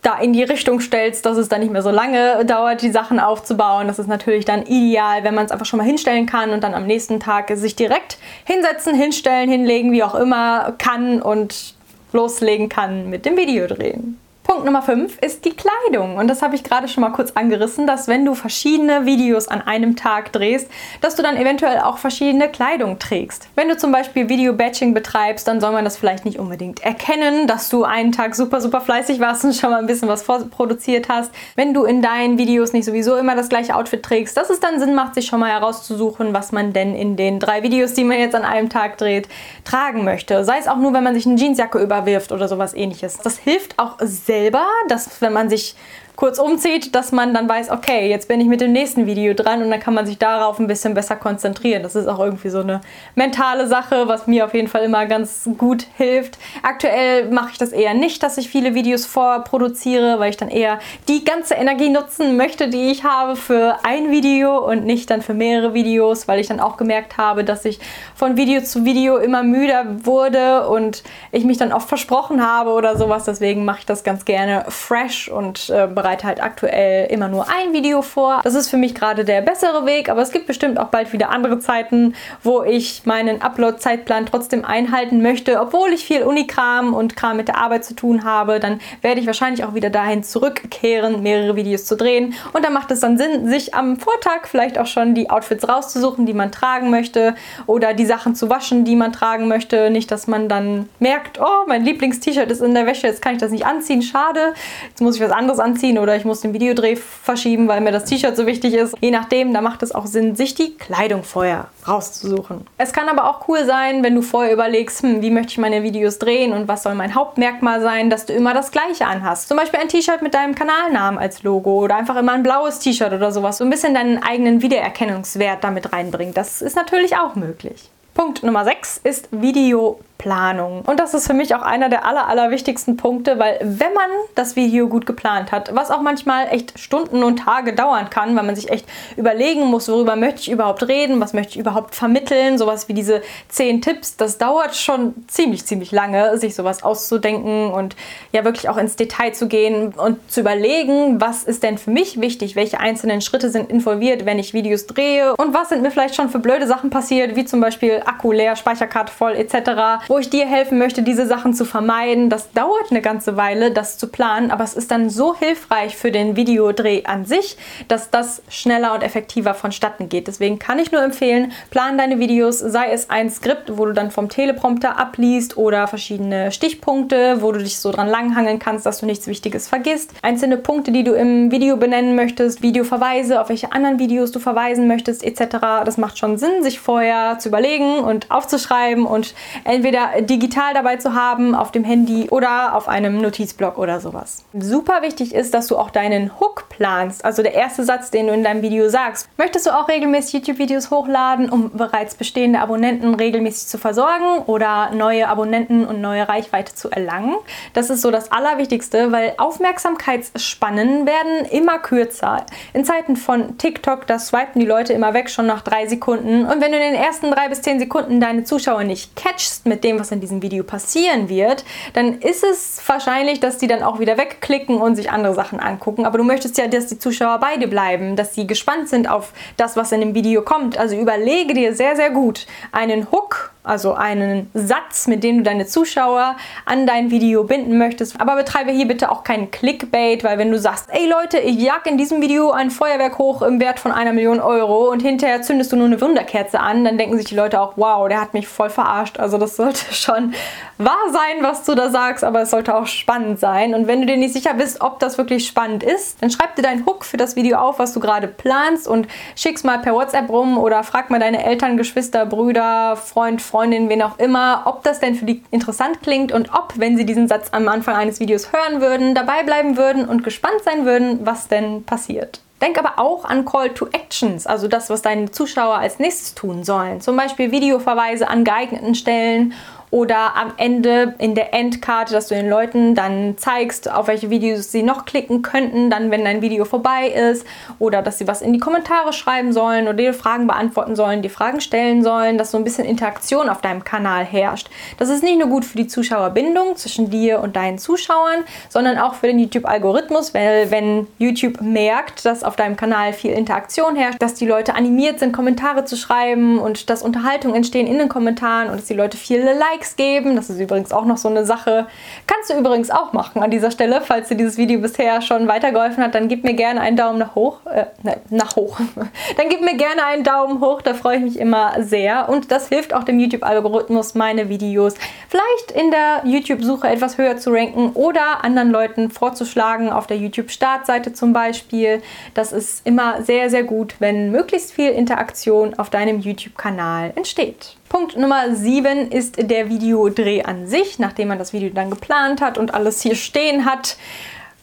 da 0.02 0.18
in 0.18 0.32
die 0.32 0.42
Richtung 0.42 0.80
stellst, 0.80 1.24
dass 1.24 1.36
es 1.36 1.48
dann 1.48 1.60
nicht 1.60 1.72
mehr 1.72 1.82
so 1.82 1.90
lange 1.90 2.44
dauert, 2.44 2.82
die 2.82 2.90
Sachen 2.90 3.20
aufzubauen. 3.20 3.86
Das 3.86 4.00
ist 4.00 4.08
natürlich 4.08 4.44
dann 4.44 4.64
ideal, 4.64 5.22
wenn 5.22 5.34
man 5.34 5.46
es 5.46 5.52
einfach 5.52 5.66
schon 5.66 5.78
mal 5.78 5.84
hinstellen 5.84 6.26
kann 6.26 6.50
und 6.50 6.64
dann 6.64 6.74
am 6.74 6.86
nächsten 6.86 7.20
Tag 7.20 7.50
sich 7.54 7.76
direkt 7.76 8.18
hinsetzen, 8.44 8.94
hinstellen, 8.94 9.48
hinlegen, 9.48 9.92
wie 9.92 10.02
auch 10.02 10.16
immer 10.16 10.74
kann 10.78 11.22
und 11.22 11.74
loslegen 12.12 12.68
kann 12.68 13.08
mit 13.08 13.24
dem 13.24 13.36
Videodrehen. 13.36 14.18
Punkt 14.50 14.64
Nummer 14.64 14.82
5 14.82 15.18
ist 15.20 15.44
die 15.44 15.52
Kleidung. 15.52 16.16
Und 16.16 16.26
das 16.26 16.42
habe 16.42 16.56
ich 16.56 16.64
gerade 16.64 16.88
schon 16.88 17.02
mal 17.02 17.10
kurz 17.10 17.30
angerissen, 17.36 17.86
dass 17.86 18.08
wenn 18.08 18.24
du 18.24 18.34
verschiedene 18.34 19.06
Videos 19.06 19.46
an 19.46 19.62
einem 19.62 19.94
Tag 19.94 20.32
drehst, 20.32 20.68
dass 21.00 21.14
du 21.14 21.22
dann 21.22 21.36
eventuell 21.36 21.78
auch 21.78 21.98
verschiedene 21.98 22.48
Kleidung 22.48 22.98
trägst. 22.98 23.46
Wenn 23.54 23.68
du 23.68 23.76
zum 23.76 23.92
Beispiel 23.92 24.28
Video-Batching 24.28 24.92
betreibst, 24.92 25.46
dann 25.46 25.60
soll 25.60 25.70
man 25.70 25.84
das 25.84 25.96
vielleicht 25.96 26.24
nicht 26.24 26.40
unbedingt 26.40 26.82
erkennen, 26.82 27.46
dass 27.46 27.68
du 27.68 27.84
einen 27.84 28.10
Tag 28.10 28.34
super, 28.34 28.60
super 28.60 28.80
fleißig 28.80 29.20
warst 29.20 29.44
und 29.44 29.54
schon 29.54 29.70
mal 29.70 29.78
ein 29.78 29.86
bisschen 29.86 30.08
was 30.08 30.24
produziert 30.24 31.08
hast. 31.08 31.30
Wenn 31.54 31.72
du 31.72 31.84
in 31.84 32.02
deinen 32.02 32.36
Videos 32.36 32.72
nicht 32.72 32.86
sowieso 32.86 33.14
immer 33.14 33.36
das 33.36 33.50
gleiche 33.50 33.76
Outfit 33.76 34.02
trägst, 34.02 34.36
dass 34.36 34.50
es 34.50 34.58
dann 34.58 34.80
Sinn 34.80 34.96
macht, 34.96 35.14
sich 35.14 35.26
schon 35.26 35.38
mal 35.38 35.52
herauszusuchen, 35.52 36.34
was 36.34 36.50
man 36.50 36.72
denn 36.72 36.96
in 36.96 37.14
den 37.14 37.38
drei 37.38 37.62
Videos, 37.62 37.94
die 37.94 38.02
man 38.02 38.18
jetzt 38.18 38.34
an 38.34 38.42
einem 38.42 38.68
Tag 38.68 38.98
dreht, 38.98 39.28
tragen 39.62 40.02
möchte. 40.02 40.44
Sei 40.44 40.58
es 40.58 40.66
auch 40.66 40.78
nur, 40.78 40.92
wenn 40.92 41.04
man 41.04 41.14
sich 41.14 41.24
eine 41.24 41.36
Jeansjacke 41.36 41.78
überwirft 41.78 42.32
oder 42.32 42.48
sowas 42.48 42.74
ähnliches. 42.74 43.18
Das 43.18 43.38
hilft 43.38 43.78
auch 43.78 43.94
sehr 44.00 44.39
selber, 44.40 44.66
dass 44.88 45.20
wenn 45.20 45.32
man 45.32 45.50
sich 45.50 45.74
kurz 46.20 46.38
umzieht, 46.38 46.94
dass 46.94 47.12
man 47.12 47.32
dann 47.32 47.48
weiß, 47.48 47.70
okay, 47.70 48.10
jetzt 48.10 48.28
bin 48.28 48.42
ich 48.42 48.46
mit 48.46 48.60
dem 48.60 48.72
nächsten 48.72 49.06
Video 49.06 49.32
dran 49.32 49.62
und 49.62 49.70
dann 49.70 49.80
kann 49.80 49.94
man 49.94 50.04
sich 50.04 50.18
darauf 50.18 50.58
ein 50.58 50.66
bisschen 50.66 50.92
besser 50.92 51.16
konzentrieren. 51.16 51.82
Das 51.82 51.96
ist 51.96 52.06
auch 52.06 52.18
irgendwie 52.18 52.50
so 52.50 52.60
eine 52.60 52.82
mentale 53.14 53.66
Sache, 53.66 54.06
was 54.06 54.26
mir 54.26 54.44
auf 54.44 54.52
jeden 54.52 54.68
Fall 54.68 54.82
immer 54.82 55.06
ganz 55.06 55.48
gut 55.56 55.86
hilft. 55.96 56.38
Aktuell 56.62 57.30
mache 57.30 57.52
ich 57.52 57.58
das 57.58 57.72
eher 57.72 57.94
nicht, 57.94 58.22
dass 58.22 58.36
ich 58.36 58.50
viele 58.50 58.74
Videos 58.74 59.06
vorproduziere, 59.06 60.20
weil 60.20 60.28
ich 60.28 60.36
dann 60.36 60.50
eher 60.50 60.78
die 61.08 61.24
ganze 61.24 61.54
Energie 61.54 61.88
nutzen 61.88 62.36
möchte, 62.36 62.68
die 62.68 62.90
ich 62.90 63.02
habe 63.02 63.34
für 63.34 63.78
ein 63.82 64.10
Video 64.10 64.58
und 64.58 64.84
nicht 64.84 65.08
dann 65.08 65.22
für 65.22 65.32
mehrere 65.32 65.72
Videos, 65.72 66.28
weil 66.28 66.38
ich 66.38 66.48
dann 66.48 66.60
auch 66.60 66.76
gemerkt 66.76 67.16
habe, 67.16 67.44
dass 67.44 67.64
ich 67.64 67.80
von 68.14 68.36
Video 68.36 68.60
zu 68.60 68.84
Video 68.84 69.16
immer 69.16 69.42
müder 69.42 69.86
wurde 70.04 70.68
und 70.68 71.02
ich 71.32 71.44
mich 71.44 71.56
dann 71.56 71.72
oft 71.72 71.88
versprochen 71.88 72.46
habe 72.46 72.72
oder 72.72 72.98
sowas. 72.98 73.24
Deswegen 73.24 73.64
mache 73.64 73.78
ich 73.78 73.86
das 73.86 74.04
ganz 74.04 74.26
gerne 74.26 74.66
fresh 74.68 75.30
und 75.30 75.70
äh, 75.70 75.86
bereite 75.86 76.09
bereite 76.10 76.26
halt 76.26 76.42
aktuell 76.42 77.06
immer 77.06 77.28
nur 77.28 77.46
ein 77.48 77.72
Video 77.72 78.02
vor. 78.02 78.40
Das 78.42 78.54
ist 78.56 78.68
für 78.68 78.76
mich 78.76 78.96
gerade 78.96 79.24
der 79.24 79.42
bessere 79.42 79.86
Weg, 79.86 80.08
aber 80.08 80.22
es 80.22 80.32
gibt 80.32 80.48
bestimmt 80.48 80.76
auch 80.78 80.88
bald 80.88 81.12
wieder 81.12 81.30
andere 81.30 81.60
Zeiten, 81.60 82.14
wo 82.42 82.64
ich 82.64 83.06
meinen 83.06 83.42
Upload-Zeitplan 83.42 84.26
trotzdem 84.26 84.64
einhalten 84.64 85.22
möchte, 85.22 85.60
obwohl 85.60 85.92
ich 85.92 86.04
viel 86.04 86.24
Unikram 86.24 86.94
und 86.94 87.14
Kram 87.14 87.36
mit 87.36 87.46
der 87.46 87.58
Arbeit 87.58 87.84
zu 87.84 87.94
tun 87.94 88.24
habe. 88.24 88.58
Dann 88.58 88.80
werde 89.02 89.20
ich 89.20 89.26
wahrscheinlich 89.26 89.64
auch 89.64 89.74
wieder 89.74 89.88
dahin 89.88 90.24
zurückkehren, 90.24 91.22
mehrere 91.22 91.54
Videos 91.54 91.84
zu 91.84 91.96
drehen. 91.96 92.34
Und 92.52 92.64
da 92.64 92.70
macht 92.70 92.90
es 92.90 92.98
dann 92.98 93.16
Sinn, 93.16 93.48
sich 93.48 93.74
am 93.74 93.96
Vortag 93.96 94.46
vielleicht 94.46 94.78
auch 94.78 94.86
schon 94.86 95.14
die 95.14 95.30
Outfits 95.30 95.68
rauszusuchen, 95.68 96.26
die 96.26 96.34
man 96.34 96.50
tragen 96.50 96.90
möchte 96.90 97.36
oder 97.66 97.94
die 97.94 98.06
Sachen 98.06 98.34
zu 98.34 98.50
waschen, 98.50 98.84
die 98.84 98.96
man 98.96 99.12
tragen 99.12 99.46
möchte. 99.46 99.90
Nicht, 99.90 100.10
dass 100.10 100.26
man 100.26 100.48
dann 100.48 100.88
merkt, 100.98 101.40
oh, 101.40 101.66
mein 101.68 101.84
Lieblings-T-Shirt 101.84 102.50
ist 102.50 102.62
in 102.62 102.74
der 102.74 102.86
Wäsche, 102.86 103.06
jetzt 103.06 103.22
kann 103.22 103.34
ich 103.34 103.40
das 103.40 103.52
nicht 103.52 103.64
anziehen, 103.64 104.02
schade. 104.02 104.54
Jetzt 104.88 105.00
muss 105.00 105.14
ich 105.14 105.22
was 105.22 105.30
anderes 105.30 105.60
anziehen 105.60 105.99
oder 106.00 106.16
ich 106.16 106.24
muss 106.24 106.40
den 106.40 106.52
Videodreh 106.52 106.96
verschieben, 106.96 107.68
weil 107.68 107.80
mir 107.80 107.92
das 107.92 108.04
T-Shirt 108.04 108.36
so 108.36 108.46
wichtig 108.46 108.74
ist. 108.74 108.96
Je 109.00 109.10
nachdem, 109.10 109.54
da 109.54 109.60
macht 109.60 109.82
es 109.82 109.94
auch 109.94 110.06
Sinn, 110.06 110.34
sich 110.34 110.54
die 110.54 110.76
Kleidung 110.76 111.22
vorher 111.22 111.68
rauszusuchen. 111.86 112.66
Es 112.78 112.92
kann 112.92 113.08
aber 113.08 113.28
auch 113.28 113.48
cool 113.48 113.64
sein, 113.64 114.02
wenn 114.02 114.14
du 114.14 114.22
vorher 114.22 114.52
überlegst, 114.52 115.02
hm, 115.02 115.22
wie 115.22 115.30
möchte 115.30 115.52
ich 115.52 115.58
meine 115.58 115.82
Videos 115.82 116.18
drehen 116.18 116.52
und 116.52 116.68
was 116.68 116.82
soll 116.82 116.94
mein 116.94 117.14
Hauptmerkmal 117.14 117.80
sein, 117.80 118.10
dass 118.10 118.26
du 118.26 118.32
immer 118.32 118.54
das 118.54 118.70
gleiche 118.70 119.06
anhast. 119.06 119.48
Zum 119.48 119.56
Beispiel 119.56 119.80
ein 119.80 119.88
T-Shirt 119.88 120.22
mit 120.22 120.34
deinem 120.34 120.54
Kanalnamen 120.54 121.18
als 121.18 121.42
Logo 121.42 121.80
oder 121.80 121.96
einfach 121.96 122.16
immer 122.16 122.32
ein 122.32 122.42
blaues 122.42 122.78
T-Shirt 122.78 123.12
oder 123.12 123.32
sowas. 123.32 123.58
So 123.58 123.64
ein 123.64 123.70
bisschen 123.70 123.94
deinen 123.94 124.22
eigenen 124.22 124.62
Wiedererkennungswert 124.62 125.62
damit 125.62 125.92
reinbringen. 125.92 126.34
Das 126.34 126.62
ist 126.62 126.76
natürlich 126.76 127.16
auch 127.16 127.34
möglich. 127.34 127.90
Punkt 128.14 128.42
Nummer 128.42 128.64
6 128.64 129.00
ist 129.04 129.28
Video 129.30 130.00
Planung. 130.20 130.82
Und 130.82 131.00
das 131.00 131.14
ist 131.14 131.26
für 131.26 131.32
mich 131.32 131.54
auch 131.54 131.62
einer 131.62 131.88
der 131.88 132.04
aller, 132.04 132.28
aller 132.28 132.50
wichtigsten 132.50 132.98
Punkte, 132.98 133.38
weil 133.38 133.58
wenn 133.62 133.94
man 133.94 134.10
das 134.34 134.54
Video 134.54 134.86
gut 134.86 135.06
geplant 135.06 135.50
hat, 135.50 135.74
was 135.74 135.90
auch 135.90 136.02
manchmal 136.02 136.48
echt 136.50 136.78
Stunden 136.78 137.24
und 137.24 137.38
Tage 137.38 137.74
dauern 137.74 138.10
kann, 138.10 138.36
weil 138.36 138.44
man 138.44 138.54
sich 138.54 138.70
echt 138.70 138.84
überlegen 139.16 139.64
muss, 139.64 139.88
worüber 139.88 140.16
möchte 140.16 140.42
ich 140.42 140.50
überhaupt 140.50 140.86
reden, 140.86 141.22
was 141.22 141.32
möchte 141.32 141.54
ich 141.54 141.58
überhaupt 141.58 141.94
vermitteln, 141.94 142.58
sowas 142.58 142.86
wie 142.86 142.92
diese 142.92 143.22
10 143.48 143.80
Tipps, 143.80 144.18
das 144.18 144.36
dauert 144.36 144.76
schon 144.76 145.14
ziemlich, 145.26 145.64
ziemlich 145.64 145.90
lange, 145.90 146.36
sich 146.36 146.54
sowas 146.54 146.82
auszudenken 146.82 147.70
und 147.70 147.96
ja 148.32 148.44
wirklich 148.44 148.68
auch 148.68 148.76
ins 148.76 148.96
Detail 148.96 149.32
zu 149.32 149.48
gehen 149.48 149.94
und 149.96 150.30
zu 150.30 150.40
überlegen, 150.40 151.18
was 151.18 151.44
ist 151.44 151.62
denn 151.62 151.78
für 151.78 151.92
mich 151.92 152.20
wichtig, 152.20 152.56
welche 152.56 152.78
einzelnen 152.78 153.22
Schritte 153.22 153.48
sind 153.48 153.70
involviert, 153.70 154.26
wenn 154.26 154.38
ich 154.38 154.52
Videos 154.52 154.86
drehe 154.86 155.34
und 155.36 155.54
was 155.54 155.70
sind 155.70 155.80
mir 155.80 155.90
vielleicht 155.90 156.14
schon 156.14 156.28
für 156.28 156.40
blöde 156.40 156.66
Sachen 156.66 156.90
passiert, 156.90 157.36
wie 157.36 157.46
zum 157.46 157.62
Beispiel 157.62 158.02
Akku 158.04 158.32
leer, 158.32 158.54
Speicherkarte 158.54 159.10
voll 159.10 159.32
etc 159.32 160.09
wo 160.10 160.18
ich 160.18 160.28
dir 160.28 160.44
helfen 160.44 160.76
möchte, 160.76 161.04
diese 161.04 161.24
Sachen 161.24 161.54
zu 161.54 161.64
vermeiden. 161.64 162.30
Das 162.30 162.50
dauert 162.50 162.90
eine 162.90 163.00
ganze 163.00 163.36
Weile, 163.36 163.70
das 163.70 163.96
zu 163.96 164.08
planen, 164.08 164.50
aber 164.50 164.64
es 164.64 164.74
ist 164.74 164.90
dann 164.90 165.08
so 165.08 165.36
hilfreich 165.36 165.96
für 165.96 166.10
den 166.10 166.34
Videodreh 166.34 167.04
an 167.04 167.26
sich, 167.26 167.56
dass 167.86 168.10
das 168.10 168.42
schneller 168.48 168.92
und 168.92 169.04
effektiver 169.04 169.54
vonstatten 169.54 170.08
geht. 170.08 170.26
Deswegen 170.26 170.58
kann 170.58 170.80
ich 170.80 170.90
nur 170.90 171.00
empfehlen, 171.00 171.52
plan 171.70 171.96
deine 171.96 172.18
Videos, 172.18 172.58
sei 172.58 172.90
es 172.90 173.08
ein 173.08 173.30
Skript, 173.30 173.78
wo 173.78 173.86
du 173.86 173.92
dann 173.92 174.10
vom 174.10 174.28
Teleprompter 174.28 174.98
abliest 174.98 175.56
oder 175.56 175.86
verschiedene 175.86 176.50
Stichpunkte, 176.50 177.40
wo 177.40 177.52
du 177.52 177.60
dich 177.60 177.78
so 177.78 177.92
dran 177.92 178.08
langhangeln 178.08 178.58
kannst, 178.58 178.86
dass 178.86 178.98
du 178.98 179.06
nichts 179.06 179.28
Wichtiges 179.28 179.68
vergisst. 179.68 180.12
Einzelne 180.22 180.56
Punkte, 180.56 180.90
die 180.90 181.04
du 181.04 181.12
im 181.12 181.52
Video 181.52 181.76
benennen 181.76 182.16
möchtest, 182.16 182.62
Videoverweise, 182.62 183.40
auf 183.40 183.48
welche 183.48 183.70
anderen 183.70 184.00
Videos 184.00 184.32
du 184.32 184.40
verweisen 184.40 184.88
möchtest, 184.88 185.22
etc. 185.22 185.58
Das 185.84 185.98
macht 185.98 186.18
schon 186.18 186.36
Sinn, 186.36 186.64
sich 186.64 186.80
vorher 186.80 187.38
zu 187.38 187.48
überlegen 187.48 188.00
und 188.00 188.28
aufzuschreiben 188.28 189.06
und 189.06 189.36
entweder 189.62 189.99
entweder 190.00 190.22
digital 190.22 190.74
dabei 190.74 190.96
zu 190.96 191.14
haben, 191.14 191.54
auf 191.54 191.72
dem 191.72 191.84
Handy 191.84 192.28
oder 192.30 192.74
auf 192.74 192.88
einem 192.88 193.20
Notizblock 193.20 193.78
oder 193.78 194.00
sowas. 194.00 194.44
Super 194.58 195.02
wichtig 195.02 195.34
ist, 195.34 195.54
dass 195.54 195.66
du 195.66 195.76
auch 195.76 195.90
deinen 195.90 196.38
Hook 196.40 196.68
planst, 196.68 197.24
also 197.24 197.42
der 197.42 197.54
erste 197.54 197.84
Satz, 197.84 198.10
den 198.10 198.26
du 198.26 198.32
in 198.32 198.44
deinem 198.44 198.62
Video 198.62 198.88
sagst. 198.88 199.28
Möchtest 199.36 199.66
du 199.66 199.70
auch 199.70 199.88
regelmäßig 199.88 200.34
YouTube-Videos 200.34 200.90
hochladen, 200.90 201.50
um 201.50 201.70
bereits 201.72 202.14
bestehende 202.14 202.60
Abonnenten 202.60 203.14
regelmäßig 203.14 203.68
zu 203.68 203.78
versorgen 203.78 204.44
oder 204.46 204.90
neue 204.92 205.28
Abonnenten 205.28 205.84
und 205.84 206.00
neue 206.00 206.28
Reichweite 206.28 206.74
zu 206.74 206.90
erlangen? 206.90 207.34
Das 207.74 207.90
ist 207.90 208.02
so 208.02 208.10
das 208.10 208.32
Allerwichtigste, 208.32 209.12
weil 209.12 209.34
Aufmerksamkeitsspannen 209.38 211.06
werden 211.06 211.44
immer 211.50 211.78
kürzer. 211.78 212.46
In 212.72 212.84
Zeiten 212.84 213.16
von 213.16 213.58
TikTok, 213.58 214.06
da 214.06 214.18
swipen 214.18 214.60
die 214.60 214.66
Leute 214.66 214.92
immer 214.92 215.12
weg, 215.12 215.28
schon 215.30 215.46
nach 215.46 215.62
drei 215.62 215.86
Sekunden. 215.86 216.46
Und 216.46 216.60
wenn 216.60 216.72
du 216.72 216.78
in 216.78 216.92
den 216.92 216.94
ersten 216.94 217.30
drei 217.30 217.48
bis 217.48 217.62
zehn 217.62 217.78
Sekunden 217.78 218.20
deine 218.20 218.44
Zuschauer 218.44 218.84
nicht 218.84 219.16
catchst 219.16 219.66
mit 219.66 219.84
dem, 219.84 219.89
dem, 219.90 220.00
was 220.00 220.10
in 220.10 220.20
diesem 220.20 220.42
Video 220.42 220.64
passieren 220.64 221.28
wird, 221.28 221.64
dann 221.92 222.18
ist 222.20 222.44
es 222.44 222.80
wahrscheinlich, 222.86 223.40
dass 223.40 223.58
die 223.58 223.66
dann 223.66 223.82
auch 223.82 223.98
wieder 223.98 224.16
wegklicken 224.16 224.78
und 224.78 224.96
sich 224.96 225.10
andere 225.10 225.34
Sachen 225.34 225.60
angucken. 225.60 226.06
Aber 226.06 226.18
du 226.18 226.24
möchtest 226.24 226.58
ja, 226.58 226.66
dass 226.66 226.86
die 226.86 226.98
Zuschauer 226.98 227.38
bei 227.38 227.56
dir 227.56 227.68
bleiben, 227.68 228.16
dass 228.16 228.34
sie 228.34 228.46
gespannt 228.46 228.88
sind 228.88 229.08
auf 229.08 229.32
das, 229.56 229.76
was 229.76 229.92
in 229.92 230.00
dem 230.00 230.14
Video 230.14 230.42
kommt. 230.42 230.78
Also 230.78 230.96
überlege 230.96 231.54
dir 231.54 231.74
sehr, 231.74 231.96
sehr 231.96 232.10
gut 232.10 232.46
einen 232.72 233.10
Hook 233.10 233.52
also 233.62 233.92
einen 233.94 234.50
Satz, 234.54 235.06
mit 235.06 235.22
dem 235.22 235.38
du 235.38 235.42
deine 235.42 235.66
Zuschauer 235.66 236.36
an 236.64 236.86
dein 236.86 237.10
Video 237.10 237.44
binden 237.44 237.76
möchtest. 237.76 238.20
Aber 238.20 238.36
betreibe 238.36 238.70
hier 238.70 238.88
bitte 238.88 239.10
auch 239.10 239.22
keinen 239.22 239.50
Clickbait, 239.50 240.24
weil 240.24 240.38
wenn 240.38 240.50
du 240.50 240.58
sagst, 240.58 240.86
ey 240.90 241.08
Leute, 241.08 241.38
ich 241.38 241.60
jag 241.60 241.86
in 241.86 241.98
diesem 241.98 242.22
Video 242.22 242.50
ein 242.50 242.70
Feuerwerk 242.70 243.18
hoch 243.18 243.42
im 243.42 243.60
Wert 243.60 243.78
von 243.78 243.92
einer 243.92 244.12
Million 244.12 244.40
Euro 244.40 244.90
und 244.90 245.00
hinterher 245.00 245.42
zündest 245.42 245.72
du 245.72 245.76
nur 245.76 245.86
eine 245.86 246.00
Wunderkerze 246.00 246.58
an, 246.60 246.84
dann 246.84 246.96
denken 246.96 247.16
sich 247.18 247.26
die 247.26 247.34
Leute 247.34 247.60
auch, 247.60 247.74
wow, 247.76 248.08
der 248.08 248.20
hat 248.20 248.32
mich 248.32 248.48
voll 248.48 248.70
verarscht. 248.70 249.18
Also 249.18 249.36
das 249.36 249.56
sollte 249.56 249.80
schon 249.94 250.34
wahr 250.78 251.10
sein, 251.12 251.42
was 251.42 251.64
du 251.64 251.74
da 251.74 251.90
sagst, 251.90 252.24
aber 252.24 252.42
es 252.42 252.50
sollte 252.50 252.74
auch 252.74 252.86
spannend 252.86 253.38
sein. 253.38 253.74
Und 253.74 253.86
wenn 253.86 254.00
du 254.00 254.06
dir 254.06 254.16
nicht 254.16 254.32
sicher 254.32 254.54
bist, 254.54 254.80
ob 254.80 254.98
das 255.00 255.18
wirklich 255.18 255.46
spannend 255.46 255.82
ist, 255.82 256.22
dann 256.22 256.30
schreib 256.30 256.56
dir 256.56 256.62
deinen 256.62 256.86
Hook 256.86 257.04
für 257.04 257.18
das 257.18 257.36
Video 257.36 257.58
auf, 257.58 257.78
was 257.78 257.92
du 257.92 258.00
gerade 258.00 258.26
planst 258.26 258.88
und 258.88 259.06
schick's 259.36 259.64
mal 259.64 259.78
per 259.78 259.92
WhatsApp 259.92 260.30
rum 260.30 260.56
oder 260.56 260.82
frag 260.82 261.10
mal 261.10 261.20
deine 261.20 261.44
Eltern, 261.44 261.76
Geschwister, 261.76 262.24
Brüder, 262.24 262.96
Freund, 262.96 263.42
Freundin, 263.60 263.90
wen 263.90 264.00
auch 264.00 264.18
immer, 264.18 264.62
ob 264.64 264.82
das 264.84 265.00
denn 265.00 265.14
für 265.14 265.26
die 265.26 265.42
interessant 265.50 266.00
klingt 266.00 266.32
und 266.32 266.54
ob, 266.54 266.72
wenn 266.76 266.96
sie 266.96 267.04
diesen 267.04 267.28
Satz 267.28 267.48
am 267.52 267.68
Anfang 267.68 267.94
eines 267.94 268.18
Videos 268.18 268.54
hören 268.54 268.80
würden, 268.80 269.14
dabei 269.14 269.42
bleiben 269.42 269.76
würden 269.76 270.08
und 270.08 270.24
gespannt 270.24 270.62
sein 270.64 270.86
würden, 270.86 271.26
was 271.26 271.46
denn 271.46 271.84
passiert. 271.84 272.40
Denk 272.62 272.78
aber 272.78 272.98
auch 272.98 273.26
an 273.26 273.44
Call 273.44 273.68
to 273.74 273.86
Actions, 273.92 274.46
also 274.46 274.66
das, 274.66 274.88
was 274.88 275.02
deine 275.02 275.30
Zuschauer 275.30 275.76
als 275.76 275.98
nächstes 275.98 276.34
tun 276.34 276.64
sollen. 276.64 277.02
Zum 277.02 277.18
Beispiel 277.18 277.52
Videoverweise 277.52 278.28
an 278.28 278.44
geeigneten 278.44 278.94
Stellen 278.94 279.52
oder 279.90 280.36
am 280.36 280.52
Ende 280.56 281.14
in 281.18 281.34
der 281.34 281.52
Endkarte, 281.52 282.12
dass 282.12 282.28
du 282.28 282.34
den 282.34 282.48
Leuten 282.48 282.94
dann 282.94 283.36
zeigst, 283.36 283.90
auf 283.90 284.06
welche 284.06 284.30
Videos 284.30 284.70
sie 284.70 284.82
noch 284.82 285.04
klicken 285.04 285.42
könnten, 285.42 285.90
dann 285.90 286.10
wenn 286.10 286.24
dein 286.24 286.42
Video 286.42 286.64
vorbei 286.64 287.08
ist 287.08 287.46
oder 287.78 288.02
dass 288.02 288.18
sie 288.18 288.28
was 288.28 288.42
in 288.42 288.52
die 288.52 288.58
Kommentare 288.58 289.12
schreiben 289.12 289.52
sollen 289.52 289.84
oder 289.84 289.94
dir 289.94 290.14
Fragen 290.14 290.46
beantworten 290.46 290.94
sollen, 290.94 291.22
die 291.22 291.28
Fragen 291.28 291.60
stellen 291.60 292.02
sollen, 292.02 292.38
dass 292.38 292.52
so 292.52 292.58
ein 292.58 292.64
bisschen 292.64 292.84
Interaktion 292.84 293.48
auf 293.48 293.60
deinem 293.60 293.82
Kanal 293.82 294.24
herrscht. 294.24 294.68
Das 294.98 295.08
ist 295.08 295.22
nicht 295.22 295.38
nur 295.38 295.48
gut 295.48 295.64
für 295.64 295.76
die 295.76 295.88
Zuschauerbindung 295.88 296.76
zwischen 296.76 297.10
dir 297.10 297.40
und 297.40 297.56
deinen 297.56 297.78
Zuschauern, 297.78 298.44
sondern 298.68 298.98
auch 298.98 299.14
für 299.14 299.26
den 299.26 299.38
YouTube-Algorithmus, 299.38 300.34
weil 300.34 300.70
wenn 300.70 301.08
YouTube 301.18 301.60
merkt, 301.60 302.24
dass 302.24 302.44
auf 302.44 302.56
deinem 302.56 302.76
Kanal 302.76 303.12
viel 303.12 303.32
Interaktion 303.32 303.96
herrscht, 303.96 304.22
dass 304.22 304.34
die 304.34 304.46
Leute 304.46 304.74
animiert 304.74 305.18
sind, 305.18 305.32
Kommentare 305.32 305.84
zu 305.84 305.96
schreiben 305.96 306.58
und 306.58 306.90
dass 306.90 307.02
Unterhaltung 307.02 307.54
entstehen 307.54 307.86
in 307.86 307.98
den 307.98 308.08
Kommentaren 308.08 308.68
und 308.68 308.76
dass 308.76 308.86
die 308.86 308.94
Leute 308.94 309.16
viele 309.16 309.54
Likes 309.58 309.79
geben. 309.96 310.36
Das 310.36 310.50
ist 310.50 310.60
übrigens 310.60 310.92
auch 310.92 311.04
noch 311.04 311.16
so 311.16 311.28
eine 311.28 311.44
Sache. 311.44 311.86
Kannst 312.26 312.50
du 312.50 312.54
übrigens 312.54 312.90
auch 312.90 313.12
machen 313.12 313.42
an 313.42 313.50
dieser 313.50 313.70
Stelle, 313.70 314.00
falls 314.00 314.28
dir 314.28 314.36
dieses 314.36 314.56
Video 314.56 314.80
bisher 314.80 315.22
schon 315.22 315.48
weitergeholfen 315.48 316.02
hat, 316.02 316.14
dann 316.14 316.28
gib 316.28 316.44
mir 316.44 316.54
gerne 316.54 316.80
einen 316.80 316.96
Daumen 316.96 317.18
nach 317.18 317.34
hoch. 317.34 317.60
Äh, 317.66 317.86
nach 318.30 318.56
hoch. 318.56 318.78
dann 319.36 319.48
gib 319.48 319.60
mir 319.60 319.76
gerne 319.76 320.04
einen 320.04 320.24
Daumen 320.24 320.60
hoch, 320.60 320.82
da 320.82 320.94
freue 320.94 321.16
ich 321.16 321.22
mich 321.22 321.38
immer 321.38 321.82
sehr. 321.82 322.28
Und 322.28 322.50
das 322.50 322.68
hilft 322.68 322.94
auch 322.94 323.04
dem 323.04 323.18
YouTube-Algorithmus, 323.18 324.14
meine 324.14 324.48
Videos 324.48 324.94
vielleicht 325.28 325.72
in 325.72 325.90
der 325.90 326.22
YouTube-Suche 326.24 326.88
etwas 326.88 327.18
höher 327.18 327.36
zu 327.36 327.50
ranken 327.50 327.90
oder 327.94 328.44
anderen 328.44 328.70
Leuten 328.70 329.10
vorzuschlagen, 329.10 329.90
auf 329.90 330.06
der 330.06 330.16
YouTube-Startseite 330.16 331.12
zum 331.12 331.32
Beispiel. 331.32 332.02
Das 332.34 332.52
ist 332.52 332.86
immer 332.86 333.22
sehr, 333.22 333.50
sehr 333.50 333.62
gut, 333.62 333.94
wenn 334.00 334.30
möglichst 334.30 334.72
viel 334.72 334.90
Interaktion 334.90 335.78
auf 335.78 335.90
deinem 335.90 336.20
YouTube-Kanal 336.20 337.12
entsteht. 337.14 337.76
Punkt 337.90 338.16
Nummer 338.16 338.54
7 338.54 339.10
ist 339.10 339.50
der 339.50 339.68
Videodreh 339.68 340.44
an 340.44 340.68
sich, 340.68 341.00
nachdem 341.00 341.26
man 341.26 341.40
das 341.40 341.52
Video 341.52 341.70
dann 341.70 341.90
geplant 341.90 342.40
hat 342.40 342.56
und 342.56 342.72
alles 342.72 343.02
hier 343.02 343.16
stehen 343.16 343.64
hat 343.64 343.96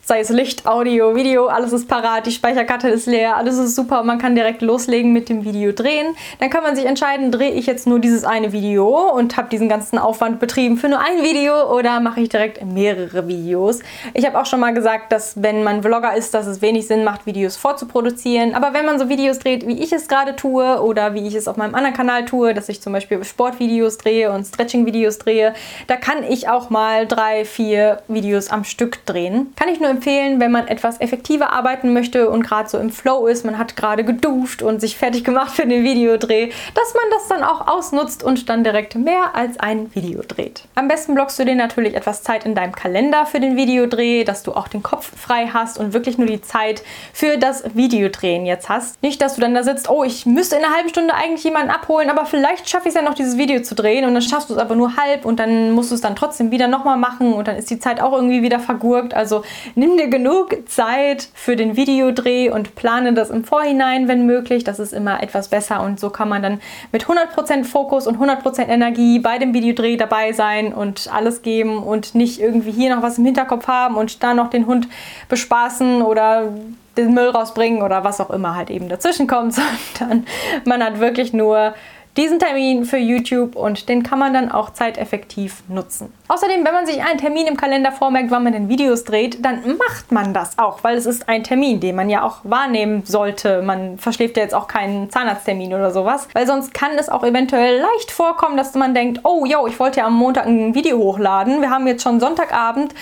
sei 0.07 0.21
es 0.21 0.29
Licht, 0.29 0.65
Audio, 0.65 1.17
Video, 1.17 1.47
alles 1.47 1.73
ist 1.73 1.89
parat, 1.89 2.25
die 2.25 2.31
Speicherkarte 2.31 2.87
ist 2.87 3.07
leer, 3.07 3.35
alles 3.35 3.57
ist 3.57 3.75
super, 3.75 4.03
man 4.03 4.19
kann 4.19 4.35
direkt 4.35 4.61
loslegen 4.61 5.11
mit 5.11 5.27
dem 5.27 5.43
Video 5.43 5.73
drehen. 5.73 6.15
Dann 6.39 6.49
kann 6.49 6.63
man 6.63 6.77
sich 6.77 6.85
entscheiden, 6.85 7.29
drehe 7.29 7.51
ich 7.51 7.65
jetzt 7.65 7.87
nur 7.87 7.99
dieses 7.99 8.23
eine 8.23 8.53
Video 8.53 8.87
und 9.13 9.35
habe 9.35 9.49
diesen 9.49 9.67
ganzen 9.67 9.97
Aufwand 9.97 10.39
betrieben 10.39 10.77
für 10.77 10.87
nur 10.87 10.99
ein 10.99 11.23
Video 11.23 11.75
oder 11.77 11.99
mache 11.99 12.21
ich 12.21 12.29
direkt 12.29 12.63
mehrere 12.63 13.27
Videos. 13.27 13.81
Ich 14.13 14.25
habe 14.25 14.39
auch 14.39 14.45
schon 14.45 14.61
mal 14.61 14.73
gesagt, 14.73 15.11
dass 15.11 15.43
wenn 15.43 15.61
man 15.65 15.83
Vlogger 15.83 16.15
ist, 16.15 16.33
dass 16.33 16.47
es 16.47 16.61
wenig 16.61 16.87
Sinn 16.87 17.03
macht, 17.03 17.25
Videos 17.25 17.57
vorzuproduzieren. 17.57 18.55
Aber 18.55 18.73
wenn 18.73 18.85
man 18.85 18.99
so 18.99 19.09
Videos 19.09 19.39
dreht, 19.39 19.67
wie 19.67 19.83
ich 19.83 19.91
es 19.91 20.07
gerade 20.07 20.37
tue 20.37 20.81
oder 20.81 21.15
wie 21.15 21.27
ich 21.27 21.35
es 21.35 21.49
auf 21.49 21.57
meinem 21.57 21.75
anderen 21.75 21.97
Kanal 21.97 22.23
tue, 22.23 22.53
dass 22.53 22.69
ich 22.69 22.79
zum 22.79 22.93
Beispiel 22.93 23.21
Sportvideos 23.25 23.97
drehe 23.97 24.31
und 24.31 24.45
Stretching-Videos 24.45 25.17
drehe, 25.17 25.53
da 25.87 25.97
kann 25.97 26.23
ich 26.23 26.47
auch 26.47 26.69
mal 26.69 27.07
drei, 27.07 27.43
vier 27.43 28.03
Videos 28.07 28.49
am 28.49 28.63
Stück 28.63 29.05
drehen. 29.05 29.51
Kann 29.57 29.67
ich 29.67 29.81
nur 29.81 29.96
empfehlen, 29.97 30.39
wenn 30.39 30.51
man 30.51 30.67
etwas 30.67 31.01
effektiver 31.01 31.51
arbeiten 31.51 31.91
möchte 31.91 32.29
und 32.29 32.43
gerade 32.43 32.69
so 32.69 32.77
im 32.77 32.91
Flow 32.91 33.25
ist, 33.25 33.45
man 33.45 33.57
hat 33.57 33.75
gerade 33.75 34.03
geduscht 34.03 34.61
und 34.61 34.79
sich 34.79 34.95
fertig 34.95 35.23
gemacht 35.23 35.51
für 35.55 35.65
den 35.65 35.83
Videodreh, 35.83 36.51
dass 36.75 36.93
man 36.93 37.03
das 37.11 37.27
dann 37.27 37.43
auch 37.43 37.67
ausnutzt 37.67 38.23
und 38.23 38.47
dann 38.47 38.63
direkt 38.63 38.95
mehr 38.95 39.35
als 39.35 39.59
ein 39.59 39.93
Video 39.95 40.21
dreht. 40.27 40.65
Am 40.75 40.87
besten 40.87 41.15
blockst 41.15 41.39
du 41.39 41.45
dir 41.45 41.55
natürlich 41.55 41.95
etwas 41.95 42.21
Zeit 42.21 42.45
in 42.45 42.53
deinem 42.53 42.73
Kalender 42.73 43.25
für 43.25 43.39
den 43.39 43.55
Videodreh, 43.55 44.23
dass 44.23 44.43
du 44.43 44.53
auch 44.53 44.67
den 44.67 44.83
Kopf 44.83 45.11
frei 45.17 45.49
hast 45.51 45.79
und 45.79 45.93
wirklich 45.93 46.19
nur 46.19 46.27
die 46.27 46.41
Zeit 46.41 46.83
für 47.11 47.37
das 47.37 47.63
Videodrehen 47.75 48.45
jetzt 48.45 48.69
hast. 48.69 49.01
Nicht, 49.01 49.19
dass 49.21 49.35
du 49.35 49.41
dann 49.41 49.55
da 49.55 49.63
sitzt, 49.63 49.89
oh, 49.89 50.03
ich 50.03 50.27
müsste 50.27 50.57
in 50.57 50.63
einer 50.63 50.75
halben 50.75 50.89
Stunde 50.89 51.15
eigentlich 51.15 51.43
jemanden 51.43 51.71
abholen, 51.71 52.11
aber 52.11 52.25
vielleicht 52.25 52.69
schaffe 52.69 52.87
ich 52.87 52.93
es 52.93 53.01
ja 53.01 53.01
noch, 53.01 53.15
dieses 53.15 53.37
Video 53.37 53.61
zu 53.63 53.73
drehen 53.73 54.05
und 54.05 54.13
dann 54.13 54.21
schaffst 54.21 54.49
du 54.49 54.53
es 54.53 54.59
aber 54.59 54.75
nur 54.75 54.95
halb 54.95 55.25
und 55.25 55.39
dann 55.39 55.71
musst 55.71 55.89
du 55.89 55.95
es 55.95 56.01
dann 56.01 56.15
trotzdem 56.15 56.51
wieder 56.51 56.67
nochmal 56.67 56.97
machen 56.97 57.33
und 57.33 57.47
dann 57.47 57.55
ist 57.55 57.69
die 57.71 57.79
Zeit 57.79 57.99
auch 57.99 58.13
irgendwie 58.13 58.43
wieder 58.43 58.59
vergurkt. 58.59 59.13
Also 59.13 59.43
nimm 59.75 59.86
nimm 59.87 59.97
dir 59.97 60.09
genug 60.09 60.67
Zeit 60.67 61.29
für 61.33 61.55
den 61.55 61.77
Videodreh 61.77 62.49
und 62.49 62.75
plane 62.75 63.13
das 63.13 63.29
im 63.29 63.43
Vorhinein, 63.43 64.07
wenn 64.07 64.25
möglich. 64.25 64.63
Das 64.63 64.79
ist 64.79 64.93
immer 64.93 65.23
etwas 65.23 65.47
besser 65.47 65.81
und 65.81 65.99
so 65.99 66.09
kann 66.09 66.27
man 66.27 66.43
dann 66.43 66.61
mit 66.91 67.05
100% 67.05 67.63
Fokus 67.63 68.05
und 68.05 68.17
100% 68.17 68.67
Energie 68.67 69.19
bei 69.19 69.37
dem 69.37 69.53
Videodreh 69.53 69.95
dabei 69.95 70.33
sein 70.33 70.73
und 70.73 71.09
alles 71.13 71.41
geben 71.41 71.81
und 71.81 72.15
nicht 72.15 72.41
irgendwie 72.41 72.71
hier 72.71 72.93
noch 72.93 73.01
was 73.01 73.17
im 73.17 73.25
Hinterkopf 73.25 73.67
haben 73.67 73.95
und 73.95 74.23
da 74.23 74.33
noch 74.33 74.49
den 74.49 74.67
Hund 74.67 74.87
bespaßen 75.29 76.01
oder 76.01 76.51
den 76.97 77.13
Müll 77.13 77.29
rausbringen 77.29 77.81
oder 77.81 78.03
was 78.03 78.19
auch 78.19 78.31
immer 78.31 78.55
halt 78.55 78.69
eben 78.69 78.89
dazwischen 78.89 79.27
kommt, 79.27 79.53
sondern 79.97 80.25
man 80.65 80.83
hat 80.83 80.99
wirklich 80.99 81.31
nur 81.31 81.73
diesen 82.17 82.39
Termin 82.39 82.83
für 82.83 82.97
YouTube 82.97 83.55
und 83.55 83.87
den 83.87 84.03
kann 84.03 84.19
man 84.19 84.33
dann 84.33 84.51
auch 84.51 84.71
zeiteffektiv 84.71 85.63
nutzen. 85.69 86.11
Außerdem, 86.27 86.65
wenn 86.65 86.73
man 86.73 86.85
sich 86.85 87.01
einen 87.01 87.19
Termin 87.19 87.47
im 87.47 87.55
Kalender 87.55 87.91
vormerkt, 87.91 88.31
wann 88.31 88.43
man 88.43 88.53
den 88.53 88.67
Videos 88.67 89.03
dreht, 89.03 89.45
dann 89.45 89.61
macht 89.77 90.11
man 90.11 90.33
das 90.33 90.57
auch, 90.57 90.83
weil 90.83 90.97
es 90.97 91.05
ist 91.05 91.29
ein 91.29 91.43
Termin, 91.43 91.79
den 91.79 91.95
man 91.95 92.09
ja 92.09 92.23
auch 92.23 92.39
wahrnehmen 92.43 93.03
sollte. 93.05 93.61
Man 93.61 93.97
verschläft 93.97 94.35
ja 94.35 94.43
jetzt 94.43 94.55
auch 94.55 94.67
keinen 94.67 95.09
Zahnarzttermin 95.09 95.73
oder 95.73 95.91
sowas, 95.91 96.27
weil 96.33 96.47
sonst 96.47 96.73
kann 96.73 96.91
es 96.97 97.07
auch 97.07 97.23
eventuell 97.23 97.79
leicht 97.79 98.11
vorkommen, 98.11 98.57
dass 98.57 98.73
man 98.73 98.93
denkt, 98.93 99.21
oh, 99.23 99.45
yo, 99.45 99.67
ich 99.67 99.79
wollte 99.79 99.99
ja 99.99 100.07
am 100.07 100.15
Montag 100.15 100.47
ein 100.47 100.75
Video 100.75 100.97
hochladen, 100.97 101.61
wir 101.61 101.69
haben 101.69 101.87
jetzt 101.87 102.03
schon 102.03 102.19
Sonntagabend, 102.19 102.93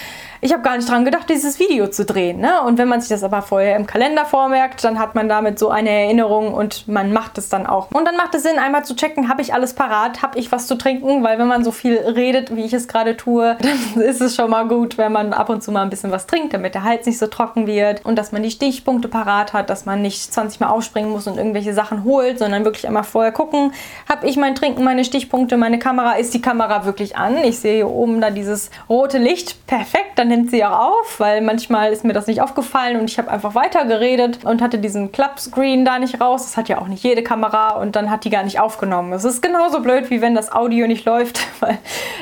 ich 0.46 0.54
habe 0.54 0.62
gar 0.62 0.78
nicht 0.78 0.88
dran 0.88 1.06
gedacht, 1.06 1.28
dieses 1.28 1.58
Video 1.58 1.88
zu 1.88 2.06
drehen. 2.06 2.40
Ne? 2.40 2.62
Und 2.62 2.78
wenn 2.78 2.88
man 2.88 3.02
sich 3.02 3.10
das 3.10 3.24
aber 3.24 3.42
vorher 3.42 3.76
im 3.76 3.88
Kalender 3.88 4.26
vormerkt, 4.26 4.84
dann 4.84 5.00
hat 5.00 5.16
man 5.16 5.28
damit 5.28 5.58
so 5.58 5.70
eine 5.70 5.90
Erinnerung 5.90 6.54
und 6.54 6.88
man 6.88 7.12
macht 7.12 7.40
es 7.40 7.50
dann 7.50 7.66
auch. 7.66 7.90
Und 7.92 8.06
dann 8.06 8.16
macht 8.16 8.36
es 8.36 8.44
Sinn, 8.44 8.60
einmal 8.60 8.86
zu 8.86 8.96
checken, 8.96 9.28
habe 9.28 9.42
ich 9.42 9.56
alles 9.56 9.74
parat, 9.74 10.22
habe 10.22 10.38
ich 10.38 10.52
was 10.52 10.68
zu 10.68 10.76
trinken, 10.76 11.24
weil 11.24 11.40
wenn 11.40 11.48
man 11.48 11.64
so 11.64 11.72
viel 11.72 11.96
redet, 11.98 12.56
wie 12.56 12.64
ich 12.64 12.74
es 12.74 12.88
gerade 12.88 13.18
tue, 13.18 13.58
dann 13.96 14.04
ist 14.04 14.22
es 14.22 14.36
schon 14.36 14.52
mal 14.52 14.68
gut, 14.68 15.00
wenn 15.00 15.12
man 15.12 15.34
ab 15.34 15.50
und 15.50 15.64
zu 15.64 15.72
mal 15.72 15.82
ein 15.82 15.90
bisschen 15.90 16.12
was 16.12 16.28
trinkt, 16.28 16.54
damit 16.54 16.76
der 16.76 16.84
Hals 16.84 17.08
nicht 17.08 17.18
so 17.18 17.26
trocken 17.26 17.66
wird 17.66 18.06
und 18.06 18.16
dass 18.16 18.32
man 18.32 18.44
die 18.44 18.52
Stichpunkte 18.52 19.08
parat 19.08 19.54
hat, 19.54 19.72
dass 19.72 19.88
man 19.88 20.04
nicht 20.04 20.32
20 20.32 20.60
Mal 20.60 20.68
aufspringen 20.68 21.10
muss 21.10 21.26
und 21.26 21.38
irgendwelche 21.38 21.74
Sachen 21.74 22.04
holt, 22.04 22.38
sondern 22.38 22.66
wirklich 22.66 22.86
einmal 22.86 23.04
vorher 23.04 23.32
gucken, 23.32 23.74
habe 24.08 24.28
ich 24.28 24.38
mein 24.38 24.54
Trinken, 24.54 24.84
meine 24.84 25.06
Stichpunkte, 25.06 25.58
meine 25.58 25.80
Kamera, 25.80 26.18
ist 26.18 26.36
die 26.36 26.42
Kamera 26.42 26.86
wirklich 26.86 27.18
an? 27.18 27.38
Ich 27.38 27.58
sehe 27.58 27.78
hier 27.78 27.90
oben 27.90 28.22
da 28.22 28.30
dieses 28.30 28.70
rote 28.88 29.18
Licht, 29.18 29.66
perfekt, 29.66 30.12
dann 30.18 30.35
nimmt 30.36 30.52
sie 30.52 30.66
auch 30.66 30.92
auf, 30.92 31.20
weil 31.20 31.42
manchmal 31.42 31.92
ist 31.92 32.04
mir 32.04 32.14
das 32.14 32.28
nicht 32.28 32.42
aufgefallen 32.42 33.00
und 33.00 33.10
ich 33.10 33.18
habe 33.18 33.32
einfach 33.32 33.56
weiter 33.56 33.86
geredet 33.86 34.44
und 34.44 34.62
hatte 34.62 34.78
diesen 34.80 35.12
Klappscreen 35.12 35.86
da 35.86 35.98
nicht 36.00 36.20
raus. 36.20 36.44
Das 36.44 36.58
hat 36.58 36.68
ja 36.68 36.80
auch 36.80 36.88
nicht 36.88 37.04
jede 37.04 37.24
Kamera 37.24 37.78
und 37.80 37.96
dann 37.96 38.10
hat 38.10 38.26
die 38.26 38.30
gar 38.30 38.44
nicht 38.44 38.60
aufgenommen. 38.60 39.14
Es 39.14 39.24
ist 39.24 39.42
genauso 39.42 39.80
blöd, 39.80 40.10
wie 40.10 40.22
wenn 40.22 40.36
das 40.36 40.52
Audio 40.52 40.88
nicht 40.88 41.06
läuft, 41.06 41.40
weil 41.62 41.78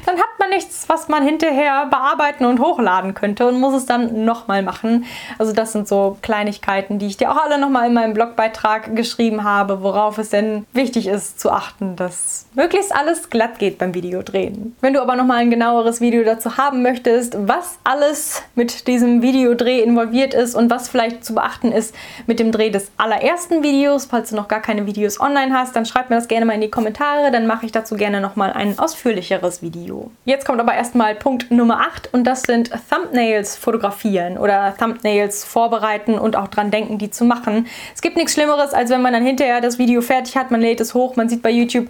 dann 0.05 0.17
hat 0.17 0.29
man 0.39 0.49
nichts, 0.49 0.85
was 0.87 1.07
man 1.07 1.23
hinterher 1.23 1.87
bearbeiten 1.87 2.45
und 2.45 2.59
hochladen 2.59 3.13
könnte 3.13 3.47
und 3.47 3.59
muss 3.59 3.73
es 3.73 3.85
dann 3.85 4.25
nochmal 4.25 4.61
machen. 4.61 5.05
Also 5.39 5.53
das 5.53 5.71
sind 5.71 5.87
so 5.87 6.17
Kleinigkeiten, 6.21 6.99
die 6.99 7.07
ich 7.07 7.17
dir 7.17 7.31
auch 7.31 7.43
alle 7.43 7.57
nochmal 7.57 7.87
in 7.87 7.93
meinem 7.93 8.13
Blogbeitrag 8.13 8.95
geschrieben 8.95 9.43
habe, 9.43 9.81
worauf 9.81 10.17
es 10.17 10.29
denn 10.29 10.65
wichtig 10.73 11.07
ist 11.07 11.39
zu 11.39 11.51
achten, 11.51 11.95
dass 11.95 12.45
möglichst 12.53 12.93
alles 12.95 13.29
glatt 13.29 13.57
geht 13.57 13.77
beim 13.77 13.93
Videodrehen. 13.93 14.75
Wenn 14.81 14.93
du 14.93 15.01
aber 15.01 15.15
nochmal 15.15 15.39
ein 15.39 15.49
genaueres 15.49 16.01
Video 16.01 16.23
dazu 16.23 16.57
haben 16.57 16.83
möchtest, 16.83 17.35
was 17.47 17.79
alles 17.83 17.92
alles 17.93 18.41
mit 18.55 18.87
diesem 18.87 19.21
Videodreh 19.21 19.81
involviert 19.81 20.33
ist 20.33 20.55
und 20.55 20.71
was 20.71 20.89
vielleicht 20.89 21.23
zu 21.23 21.35
beachten 21.35 21.71
ist 21.71 21.93
mit 22.25 22.39
dem 22.39 22.51
Dreh 22.51 22.71
des 22.71 22.91
allerersten 22.97 23.61
Videos. 23.61 24.05
Falls 24.05 24.31
du 24.31 24.35
noch 24.35 24.47
gar 24.47 24.61
keine 24.61 24.87
Videos 24.87 25.19
online 25.19 25.53
hast, 25.53 25.75
dann 25.75 25.85
schreib 25.85 26.09
mir 26.09 26.15
das 26.15 26.27
gerne 26.27 26.47
mal 26.47 26.53
in 26.53 26.61
die 26.61 26.71
Kommentare, 26.71 27.29
dann 27.29 27.45
mache 27.45 27.67
ich 27.67 27.71
dazu 27.71 27.95
gerne 27.95 28.19
nochmal 28.19 28.51
ein 28.51 28.79
ausführlicheres 28.79 29.61
Video. 29.61 30.09
Jetzt 30.25 30.47
kommt 30.47 30.59
aber 30.59 30.73
erstmal 30.73 31.13
Punkt 31.13 31.51
Nummer 31.51 31.81
8 31.81 32.11
und 32.13 32.23
das 32.23 32.41
sind 32.41 32.71
Thumbnails 32.89 33.57
fotografieren 33.57 34.39
oder 34.39 34.75
Thumbnails 34.75 35.45
vorbereiten 35.45 36.17
und 36.17 36.35
auch 36.35 36.47
dran 36.47 36.71
denken, 36.71 36.97
die 36.97 37.11
zu 37.11 37.25
machen. 37.25 37.67
Es 37.93 38.01
gibt 38.01 38.17
nichts 38.17 38.33
Schlimmeres, 38.33 38.73
als 38.73 38.89
wenn 38.89 39.03
man 39.03 39.13
dann 39.13 39.23
hinterher 39.23 39.61
das 39.61 39.77
Video 39.77 40.01
fertig 40.01 40.35
hat, 40.35 40.49
man 40.49 40.61
lädt 40.61 40.81
es 40.81 40.95
hoch, 40.95 41.15
man 41.15 41.29
sieht 41.29 41.43
bei 41.43 41.51
YouTube, 41.51 41.89